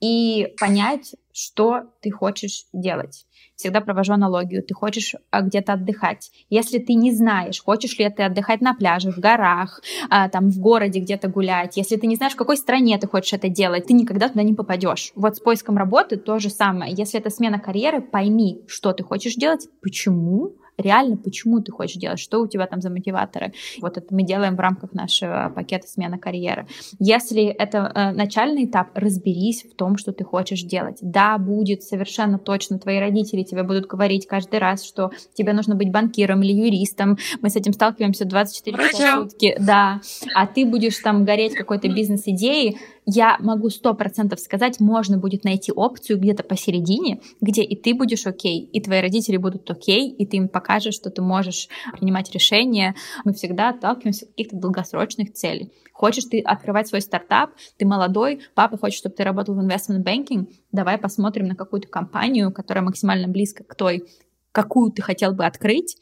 и 0.00 0.54
понять, 0.58 1.14
что 1.38 1.84
ты 2.02 2.10
хочешь 2.10 2.64
делать. 2.72 3.24
Всегда 3.54 3.80
провожу 3.80 4.12
аналогию. 4.12 4.64
Ты 4.64 4.74
хочешь 4.74 5.14
а, 5.30 5.42
где-то 5.42 5.74
отдыхать. 5.74 6.32
Если 6.50 6.78
ты 6.78 6.94
не 6.94 7.12
знаешь, 7.12 7.62
хочешь 7.62 7.96
ли 7.98 8.10
ты 8.10 8.24
отдыхать 8.24 8.60
на 8.60 8.74
пляже, 8.74 9.12
в 9.12 9.18
горах, 9.18 9.80
а, 10.10 10.28
там 10.28 10.50
в 10.50 10.58
городе 10.58 10.98
где-то 10.98 11.28
гулять, 11.28 11.76
если 11.76 11.96
ты 11.96 12.08
не 12.08 12.16
знаешь, 12.16 12.32
в 12.32 12.36
какой 12.36 12.56
стране 12.56 12.98
ты 12.98 13.06
хочешь 13.06 13.34
это 13.34 13.48
делать, 13.48 13.86
ты 13.86 13.92
никогда 13.92 14.28
туда 14.28 14.42
не 14.42 14.54
попадешь. 14.54 15.12
Вот 15.14 15.36
с 15.36 15.40
поиском 15.40 15.76
работы 15.76 16.16
то 16.16 16.40
же 16.40 16.50
самое. 16.50 16.92
Если 16.92 17.20
это 17.20 17.30
смена 17.30 17.60
карьеры, 17.60 18.00
пойми, 18.00 18.64
что 18.66 18.92
ты 18.92 19.04
хочешь 19.04 19.36
делать, 19.36 19.68
почему, 19.80 20.56
реально, 20.78 21.16
почему 21.16 21.60
ты 21.60 21.72
хочешь 21.72 21.96
делать, 21.96 22.20
что 22.20 22.40
у 22.40 22.46
тебя 22.46 22.66
там 22.66 22.80
за 22.80 22.90
мотиваторы. 22.90 23.52
Вот 23.80 23.98
это 23.98 24.06
мы 24.14 24.22
делаем 24.22 24.56
в 24.56 24.60
рамках 24.60 24.94
нашего 24.94 25.52
пакета 25.54 25.88
смена 25.88 26.18
карьеры. 26.18 26.66
Если 26.98 27.44
это 27.44 27.92
э, 27.94 28.12
начальный 28.12 28.64
этап, 28.64 28.88
разберись 28.94 29.64
в 29.64 29.74
том, 29.74 29.96
что 29.96 30.12
ты 30.12 30.24
хочешь 30.24 30.62
делать. 30.62 30.98
Да, 31.00 31.36
будет 31.38 31.82
совершенно 31.82 32.38
точно, 32.38 32.78
твои 32.78 32.98
родители 32.98 33.42
тебе 33.42 33.64
будут 33.64 33.86
говорить 33.86 34.26
каждый 34.26 34.60
раз, 34.60 34.84
что 34.84 35.10
тебе 35.34 35.52
нужно 35.52 35.74
быть 35.74 35.90
банкиром 35.90 36.42
или 36.42 36.52
юристом. 36.52 37.18
Мы 37.42 37.50
с 37.50 37.56
этим 37.56 37.72
сталкиваемся 37.72 38.24
24 38.24 38.76
часа 38.90 39.16
в 39.16 39.30
сутки. 39.30 39.56
Да, 39.58 40.00
а 40.34 40.46
ты 40.46 40.64
будешь 40.64 40.98
там 40.98 41.24
гореть 41.24 41.54
какой-то 41.54 41.88
бизнес-идеей, 41.88 42.78
я 43.10 43.38
могу 43.40 43.70
сто 43.70 43.94
процентов 43.94 44.38
сказать, 44.38 44.80
можно 44.80 45.16
будет 45.16 45.42
найти 45.42 45.72
опцию 45.72 46.18
где-то 46.18 46.42
посередине, 46.42 47.22
где 47.40 47.62
и 47.62 47.74
ты 47.74 47.94
будешь 47.94 48.26
окей, 48.26 48.60
и 48.60 48.82
твои 48.82 49.00
родители 49.00 49.38
будут 49.38 49.70
окей, 49.70 50.10
и 50.10 50.26
ты 50.26 50.36
им 50.36 50.48
покажешь, 50.48 50.94
что 50.94 51.08
ты 51.08 51.22
можешь 51.22 51.68
принимать 51.98 52.30
решения. 52.32 52.94
Мы 53.24 53.32
всегда 53.32 53.70
отталкиваемся 53.70 54.26
от 54.26 54.32
каких-то 54.32 54.56
долгосрочных 54.56 55.32
целей. 55.32 55.72
Хочешь 55.94 56.24
ты 56.24 56.40
открывать 56.40 56.88
свой 56.88 57.00
стартап, 57.00 57.52
ты 57.78 57.86
молодой, 57.86 58.42
папа 58.54 58.76
хочет, 58.76 58.98
чтобы 58.98 59.14
ты 59.14 59.24
работал 59.24 59.54
в 59.54 59.66
investment 59.66 60.04
banking, 60.04 60.46
давай 60.70 60.98
посмотрим 60.98 61.46
на 61.46 61.56
какую-то 61.56 61.88
компанию, 61.88 62.52
которая 62.52 62.84
максимально 62.84 63.26
близко 63.26 63.64
к 63.64 63.74
той, 63.74 64.04
какую 64.52 64.92
ты 64.92 65.00
хотел 65.00 65.32
бы 65.32 65.46
открыть, 65.46 65.96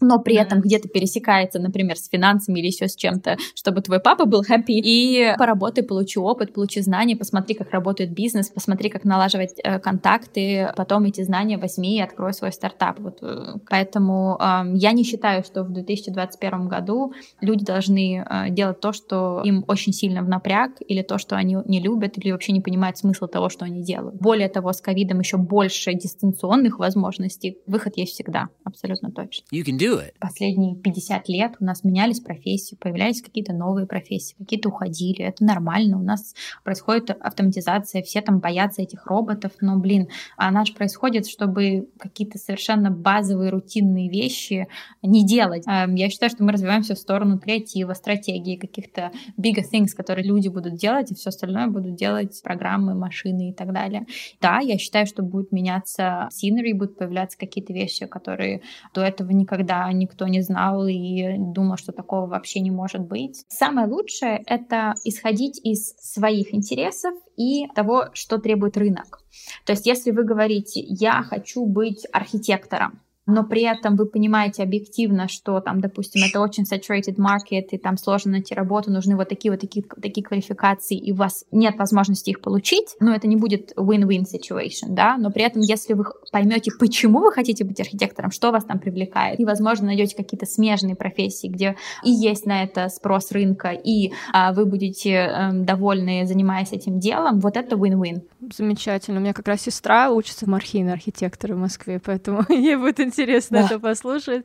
но 0.00 0.18
при 0.18 0.36
этом 0.36 0.60
где-то 0.60 0.88
пересекается, 0.88 1.58
например, 1.58 1.96
с 1.96 2.08
финансами 2.08 2.58
или 2.60 2.66
еще 2.66 2.88
с 2.88 2.96
чем-то, 2.96 3.36
чтобы 3.54 3.80
твой 3.80 4.00
папа 4.00 4.24
был 4.24 4.42
happy. 4.42 4.64
И 4.68 5.34
поработай, 5.38 5.82
получи 5.82 6.18
опыт, 6.18 6.52
получи 6.52 6.80
знания, 6.80 7.16
посмотри, 7.16 7.54
как 7.54 7.70
работает 7.70 8.12
бизнес, 8.12 8.48
посмотри, 8.48 8.90
как 8.90 9.04
налаживать 9.04 9.54
э, 9.62 9.78
контакты, 9.78 10.72
потом 10.76 11.04
эти 11.04 11.22
знания 11.22 11.58
возьми 11.58 11.98
и 11.98 12.00
открой 12.00 12.32
свой 12.32 12.52
стартап. 12.52 13.00
Вот, 13.00 13.18
э, 13.22 13.54
поэтому 13.68 14.38
э, 14.40 14.72
я 14.74 14.92
не 14.92 15.04
считаю, 15.04 15.42
что 15.44 15.64
в 15.64 15.72
2021 15.72 16.68
году 16.68 17.12
люди 17.40 17.64
должны 17.64 18.24
э, 18.28 18.50
делать 18.50 18.80
то, 18.80 18.92
что 18.92 19.42
им 19.44 19.64
очень 19.66 19.92
сильно 19.92 20.22
в 20.22 20.28
напряг, 20.28 20.72
или 20.86 21.02
то, 21.02 21.18
что 21.18 21.36
они 21.36 21.56
не 21.66 21.80
любят, 21.80 22.18
или 22.18 22.30
вообще 22.30 22.52
не 22.52 22.60
понимают 22.60 22.98
смысла 22.98 23.28
того, 23.28 23.48
что 23.48 23.64
они 23.64 23.82
делают. 23.82 24.20
Более 24.20 24.48
того, 24.48 24.72
с 24.72 24.80
ковидом 24.80 25.20
еще 25.20 25.36
больше 25.36 25.94
дистанционных 25.94 26.78
возможностей. 26.78 27.58
Выход 27.66 27.96
есть 27.96 28.12
всегда, 28.12 28.48
абсолютно 28.64 29.10
точно. 29.10 29.44
You 29.52 29.64
can 29.64 29.78
do 29.78 29.87
it. 29.96 30.14
Последние 30.20 30.76
50 30.76 31.28
лет 31.28 31.56
у 31.60 31.64
нас 31.64 31.84
менялись 31.84 32.20
профессии, 32.20 32.76
появлялись 32.76 33.22
какие-то 33.22 33.52
новые 33.52 33.86
профессии, 33.86 34.34
какие-то 34.38 34.68
уходили. 34.68 35.24
Это 35.24 35.44
нормально. 35.44 35.98
У 35.98 36.02
нас 36.02 36.34
происходит 36.64 37.10
автоматизация, 37.10 38.02
все 38.02 38.20
там 38.20 38.40
боятся 38.40 38.82
этих 38.82 39.06
роботов. 39.06 39.52
Но, 39.60 39.78
блин, 39.78 40.08
она 40.36 40.64
же 40.64 40.74
происходит, 40.74 41.26
чтобы 41.26 41.88
какие-то 41.98 42.38
совершенно 42.38 42.90
базовые 42.90 43.50
рутинные 43.50 44.08
вещи 44.10 44.68
не 45.02 45.26
делать. 45.26 45.64
Эм, 45.66 45.94
я 45.94 46.10
считаю, 46.10 46.30
что 46.30 46.44
мы 46.44 46.52
развиваемся 46.52 46.94
в 46.94 46.98
сторону 46.98 47.38
креатива, 47.38 47.94
стратегии, 47.94 48.56
каких-то 48.56 49.12
bigger 49.40 49.64
things, 49.72 49.88
которые 49.96 50.26
люди 50.26 50.48
будут 50.48 50.74
делать, 50.74 51.10
и 51.10 51.14
все 51.14 51.28
остальное 51.30 51.66
будут 51.68 51.94
делать 51.94 52.40
программы, 52.42 52.94
машины 52.94 53.50
и 53.50 53.52
так 53.52 53.72
далее. 53.72 54.06
Да, 54.40 54.58
я 54.60 54.78
считаю, 54.78 55.06
что 55.06 55.22
будет 55.22 55.52
меняться 55.52 56.28
scenery, 56.32 56.74
будут 56.74 56.98
появляться 56.98 57.38
какие-то 57.38 57.72
вещи, 57.72 58.06
которые 58.06 58.62
до 58.94 59.02
этого 59.02 59.30
никогда 59.30 59.77
никто 59.92 60.26
не 60.26 60.42
знал 60.42 60.86
и 60.86 61.36
думал, 61.38 61.76
что 61.76 61.92
такого 61.92 62.26
вообще 62.26 62.60
не 62.60 62.70
может 62.70 63.02
быть. 63.02 63.44
Самое 63.48 63.86
лучшее— 63.86 64.42
это 64.46 64.94
исходить 65.04 65.60
из 65.62 65.94
своих 65.96 66.54
интересов 66.54 67.14
и 67.36 67.66
того, 67.74 68.06
что 68.12 68.38
требует 68.38 68.76
рынок. 68.76 69.20
То 69.64 69.72
есть 69.72 69.86
если 69.86 70.10
вы 70.10 70.24
говорите 70.24 70.80
«я 70.80 71.22
хочу 71.22 71.66
быть 71.66 72.06
архитектором», 72.12 73.00
но 73.28 73.44
при 73.44 73.62
этом 73.62 73.94
вы 73.96 74.06
понимаете 74.06 74.62
объективно, 74.62 75.28
что 75.28 75.60
там, 75.60 75.80
допустим, 75.80 76.22
это 76.24 76.40
очень 76.40 76.64
saturated 76.64 77.16
market, 77.16 77.68
и 77.70 77.78
там 77.78 77.98
сложно 77.98 78.32
найти 78.32 78.54
работу, 78.54 78.90
нужны 78.90 79.16
вот 79.16 79.28
такие 79.28 79.52
вот 79.52 79.60
такие, 79.60 79.84
такие 80.00 80.24
квалификации, 80.24 80.96
и 80.96 81.12
у 81.12 81.16
вас 81.16 81.44
нет 81.52 81.76
возможности 81.76 82.30
их 82.30 82.40
получить, 82.40 82.96
но 83.00 83.14
это 83.14 83.28
не 83.28 83.36
будет 83.36 83.72
win-win 83.76 84.24
situation, 84.24 84.88
да, 84.88 85.18
но 85.18 85.30
при 85.30 85.42
этом, 85.42 85.60
если 85.60 85.92
вы 85.92 86.04
поймете, 86.32 86.70
почему 86.78 87.20
вы 87.20 87.32
хотите 87.32 87.64
быть 87.64 87.80
архитектором, 87.80 88.30
что 88.30 88.50
вас 88.50 88.64
там 88.64 88.78
привлекает, 88.78 89.38
и, 89.38 89.44
возможно, 89.44 89.86
найдете 89.86 90.16
какие-то 90.16 90.46
смежные 90.46 90.96
профессии, 90.96 91.48
где 91.48 91.76
и 92.02 92.10
есть 92.10 92.46
на 92.46 92.62
это 92.62 92.88
спрос 92.88 93.30
рынка, 93.30 93.72
и 93.72 94.12
а, 94.32 94.54
вы 94.54 94.64
будете 94.64 95.10
э, 95.10 95.50
довольны, 95.52 96.26
занимаясь 96.26 96.72
этим 96.72 96.98
делом, 96.98 97.40
вот 97.40 97.58
это 97.58 97.76
win-win. 97.76 98.22
Замечательно. 98.56 99.18
У 99.18 99.22
меня 99.22 99.34
как 99.34 99.48
раз 99.48 99.60
сестра 99.60 100.10
учится 100.10 100.46
в 100.46 100.48
мархи 100.48 100.78
на 100.78 100.94
архитектора 100.94 101.54
в 101.54 101.58
Москве, 101.58 102.00
поэтому 102.02 102.42
ей 102.48 102.76
будет 102.76 102.98
интересно 103.18 103.60
да. 103.60 103.66
это 103.66 103.78
послушать. 103.78 104.44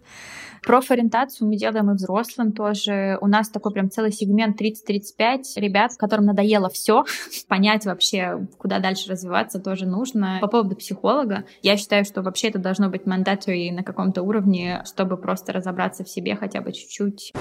Профориентацию 0.63 1.47
мы 1.47 1.57
делаем 1.57 1.91
и 1.91 1.95
взрослым 1.95 2.53
тоже. 2.53 3.17
У 3.21 3.27
нас 3.27 3.49
такой 3.49 3.73
прям 3.73 3.89
целый 3.91 4.11
сегмент 4.11 4.59
30-35 4.59 5.43
ребят, 5.57 5.91
которым 5.97 6.25
надоело 6.25 6.69
все, 6.69 7.03
понять 7.47 7.85
вообще, 7.85 8.47
куда 8.57 8.79
дальше 8.79 9.11
развиваться, 9.11 9.59
тоже 9.59 9.85
нужно. 9.85 10.37
По 10.41 10.47
поводу 10.47 10.75
психолога, 10.75 11.43
я 11.61 11.75
считаю, 11.75 12.05
что 12.05 12.21
вообще 12.21 12.47
это 12.47 12.59
должно 12.59 12.89
быть 12.89 13.03
mandatory 13.03 13.71
на 13.71 13.83
каком-то 13.83 14.23
уровне, 14.23 14.83
чтобы 14.85 15.17
просто 15.17 15.51
разобраться 15.51 16.03
в 16.03 16.09
себе 16.09 16.35
хотя 16.35 16.61
бы 16.61 16.71
чуть-чуть. 16.71 17.33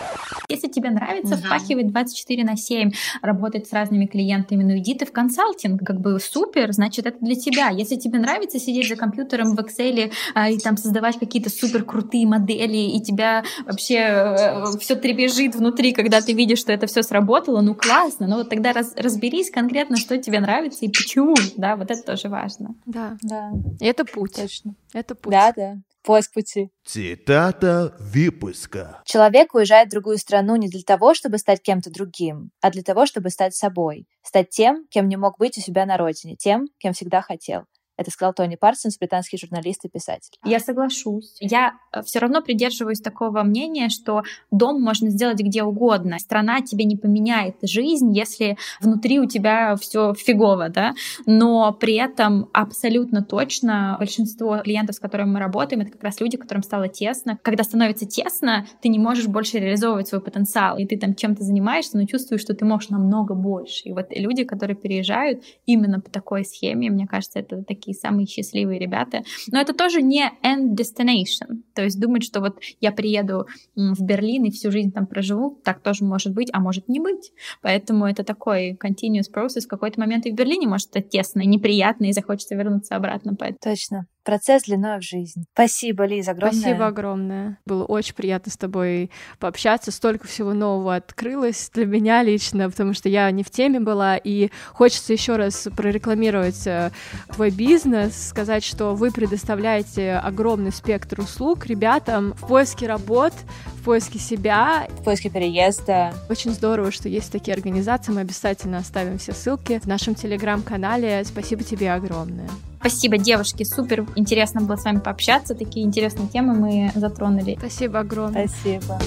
Если 0.48 0.68
тебе 0.68 0.90
нравится 0.90 1.34
угу. 1.34 1.44
впахивать 1.44 1.92
24 1.92 2.44
на 2.44 2.56
7, 2.56 2.90
работать 3.22 3.68
с 3.68 3.72
разными 3.72 4.06
клиентами, 4.06 4.64
ну 4.64 4.76
иди 4.78 4.94
ты 4.94 5.06
в 5.06 5.12
консалтинг, 5.12 5.84
как 5.84 6.00
бы 6.00 6.18
супер, 6.18 6.72
значит 6.72 7.06
это 7.06 7.18
для 7.20 7.36
тебя. 7.36 7.68
Если 7.68 7.96
тебе 7.96 8.18
нравится 8.18 8.58
сидеть 8.58 8.88
за 8.88 8.96
компьютером 8.96 9.54
в 9.54 9.60
Excel 9.60 10.12
а, 10.34 10.50
и 10.50 10.58
там 10.58 10.76
создавать 10.76 11.18
какие-то 11.22 11.50
супер 11.50 11.84
крутые 11.84 12.26
модели, 12.26 12.96
и 12.96 13.00
тебя 13.00 13.44
вообще 13.64 13.96
э, 13.96 14.78
все 14.80 14.96
требежит 14.96 15.54
внутри, 15.54 15.92
когда 15.92 16.20
ты 16.20 16.32
видишь, 16.32 16.58
что 16.58 16.72
это 16.72 16.86
все 16.86 17.02
сработало, 17.02 17.60
ну 17.60 17.74
классно, 17.74 18.26
но 18.26 18.38
вот 18.38 18.48
тогда 18.48 18.72
раз, 18.72 18.92
разберись 18.96 19.50
конкретно, 19.50 19.96
что 19.96 20.18
тебе 20.18 20.40
нравится 20.40 20.84
и 20.84 20.88
почему, 20.88 21.34
да, 21.56 21.76
вот 21.76 21.90
это 21.90 22.02
тоже 22.02 22.28
важно. 22.28 22.74
Да, 22.86 23.16
да. 23.22 23.52
И 23.80 23.86
это 23.86 24.04
путь. 24.04 24.34
Точно. 24.34 24.74
Это 24.92 25.14
путь. 25.14 25.32
Да, 25.32 25.52
да. 25.56 25.76
Поиск 26.02 26.34
пути. 26.34 26.70
Цитата 26.84 27.94
выпуска. 28.00 29.00
Человек 29.04 29.54
уезжает 29.54 29.86
в 29.88 29.92
другую 29.92 30.18
страну 30.18 30.56
не 30.56 30.68
для 30.68 30.82
того, 30.82 31.14
чтобы 31.14 31.38
стать 31.38 31.62
кем-то 31.62 31.92
другим, 31.92 32.50
а 32.60 32.72
для 32.72 32.82
того, 32.82 33.06
чтобы 33.06 33.30
стать 33.30 33.54
собой. 33.54 34.08
Стать 34.22 34.50
тем, 34.50 34.84
кем 34.90 35.08
не 35.08 35.16
мог 35.16 35.38
быть 35.38 35.56
у 35.58 35.60
себя 35.60 35.86
на 35.86 35.96
родине, 35.96 36.34
тем, 36.34 36.66
кем 36.78 36.92
всегда 36.92 37.22
хотел. 37.22 37.66
Это 37.96 38.10
сказал 38.10 38.32
Тони 38.32 38.56
Парсонс, 38.56 38.98
британский 38.98 39.38
журналист 39.38 39.84
и 39.84 39.88
писатель. 39.88 40.32
Я 40.44 40.60
соглашусь. 40.60 41.36
Я 41.40 41.74
э, 41.92 42.02
все 42.02 42.18
равно 42.20 42.40
придерживаюсь 42.42 43.00
такого 43.00 43.42
мнения, 43.42 43.90
что 43.90 44.22
дом 44.50 44.80
можно 44.80 45.10
сделать 45.10 45.40
где 45.40 45.62
угодно. 45.62 46.18
Страна 46.18 46.62
тебе 46.62 46.84
не 46.84 46.96
поменяет 46.96 47.56
жизнь, 47.62 48.16
если 48.16 48.56
внутри 48.80 49.20
у 49.20 49.26
тебя 49.26 49.76
все 49.76 50.14
фигово, 50.14 50.68
да. 50.68 50.94
Но 51.26 51.72
при 51.72 51.94
этом 51.94 52.48
абсолютно 52.52 53.22
точно 53.22 53.96
большинство 53.98 54.58
клиентов, 54.58 54.96
с 54.96 54.98
которыми 54.98 55.32
мы 55.32 55.38
работаем, 55.38 55.82
это 55.82 55.92
как 55.92 56.02
раз 56.02 56.20
люди, 56.20 56.36
которым 56.36 56.62
стало 56.62 56.88
тесно. 56.88 57.38
Когда 57.42 57.64
становится 57.64 58.06
тесно, 58.06 58.66
ты 58.80 58.88
не 58.88 58.98
можешь 58.98 59.26
больше 59.26 59.58
реализовывать 59.58 60.08
свой 60.08 60.20
потенциал, 60.20 60.78
и 60.78 60.86
ты 60.86 60.98
там 60.98 61.14
чем-то 61.14 61.42
занимаешься, 61.42 61.98
но 61.98 62.06
чувствуешь, 62.06 62.40
что 62.40 62.54
ты 62.54 62.64
можешь 62.64 62.88
намного 62.88 63.34
больше. 63.34 63.88
И 63.88 63.92
вот 63.92 64.06
люди, 64.10 64.44
которые 64.44 64.76
переезжают 64.76 65.42
именно 65.66 66.00
по 66.00 66.10
такой 66.10 66.44
схеме, 66.44 66.90
мне 66.90 67.06
кажется, 67.06 67.38
это 67.38 67.62
такие 67.62 67.81
такие 67.82 67.94
самые 67.94 68.26
счастливые 68.26 68.78
ребята. 68.78 69.22
Но 69.50 69.60
это 69.60 69.74
тоже 69.74 70.02
не 70.02 70.30
end 70.44 70.76
destination. 70.76 71.62
То 71.74 71.82
есть 71.82 72.00
думать, 72.00 72.22
что 72.22 72.40
вот 72.40 72.60
я 72.80 72.92
приеду 72.92 73.46
в 73.74 74.02
Берлин 74.04 74.44
и 74.44 74.50
всю 74.50 74.70
жизнь 74.70 74.92
там 74.92 75.06
проживу, 75.06 75.60
так 75.64 75.80
тоже 75.80 76.04
может 76.04 76.32
быть, 76.32 76.48
а 76.52 76.60
может 76.60 76.88
не 76.88 77.00
быть. 77.00 77.32
Поэтому 77.60 78.06
это 78.06 78.22
такой 78.22 78.78
continuous 78.80 79.26
process. 79.34 79.62
В 79.62 79.68
какой-то 79.68 79.98
момент 79.98 80.26
и 80.26 80.30
в 80.30 80.34
Берлине 80.34 80.68
может 80.68 80.88
стать 80.88 81.08
тесно, 81.08 81.40
неприятно, 81.40 82.06
и 82.06 82.12
захочется 82.12 82.54
вернуться 82.54 82.94
обратно. 82.94 83.34
Поэтому... 83.34 83.58
Точно. 83.74 84.06
Процесс 84.24 84.64
длиной 84.64 84.98
в 84.98 85.02
жизнь. 85.02 85.44
Спасибо, 85.52 86.04
Лиз, 86.04 86.28
огромное. 86.28 86.60
Спасибо 86.60 86.86
огромное. 86.86 87.58
Было 87.66 87.84
очень 87.84 88.14
приятно 88.14 88.52
с 88.52 88.56
тобой 88.56 89.10
пообщаться. 89.40 89.90
Столько 89.90 90.28
всего 90.28 90.52
нового 90.52 90.94
открылось 90.94 91.70
для 91.74 91.86
меня 91.86 92.22
лично, 92.22 92.70
потому 92.70 92.94
что 92.94 93.08
я 93.08 93.30
не 93.30 93.42
в 93.42 93.50
теме 93.50 93.80
была, 93.80 94.16
и 94.16 94.50
хочется 94.72 95.12
еще 95.12 95.36
раз 95.36 95.66
прорекламировать 95.76 96.66
э, 96.66 96.90
твой 97.32 97.50
бизнес, 97.50 98.28
сказать, 98.28 98.62
что 98.62 98.94
вы 98.94 99.10
предоставляете 99.10 100.12
огромный 100.14 100.72
спектр 100.72 101.20
услуг 101.20 101.66
ребятам 101.66 102.34
в 102.34 102.46
поиске 102.46 102.86
работ, 102.86 103.32
в 103.80 103.84
поиске 103.84 104.20
себя. 104.20 104.86
В 105.00 105.04
поиске 105.04 105.30
переезда. 105.30 106.14
Очень 106.28 106.52
здорово, 106.52 106.92
что 106.92 107.08
есть 107.08 107.32
такие 107.32 107.54
организации. 107.54 108.12
Мы 108.12 108.20
обязательно 108.20 108.78
оставим 108.78 109.18
все 109.18 109.32
ссылки 109.32 109.80
в 109.80 109.86
нашем 109.86 110.14
телеграм-канале. 110.14 111.24
Спасибо 111.24 111.64
тебе 111.64 111.92
огромное. 111.92 112.48
Спасибо, 112.82 113.16
девушки, 113.16 113.62
супер 113.62 114.04
интересно 114.16 114.60
было 114.60 114.74
с 114.74 114.84
вами 114.84 114.98
пообщаться, 114.98 115.54
такие 115.54 115.86
интересные 115.86 116.26
темы 116.26 116.54
мы 116.54 116.90
затронули. 116.96 117.54
Спасибо 117.56 118.00
огромное. 118.00 118.48
Спасибо. 118.48 118.98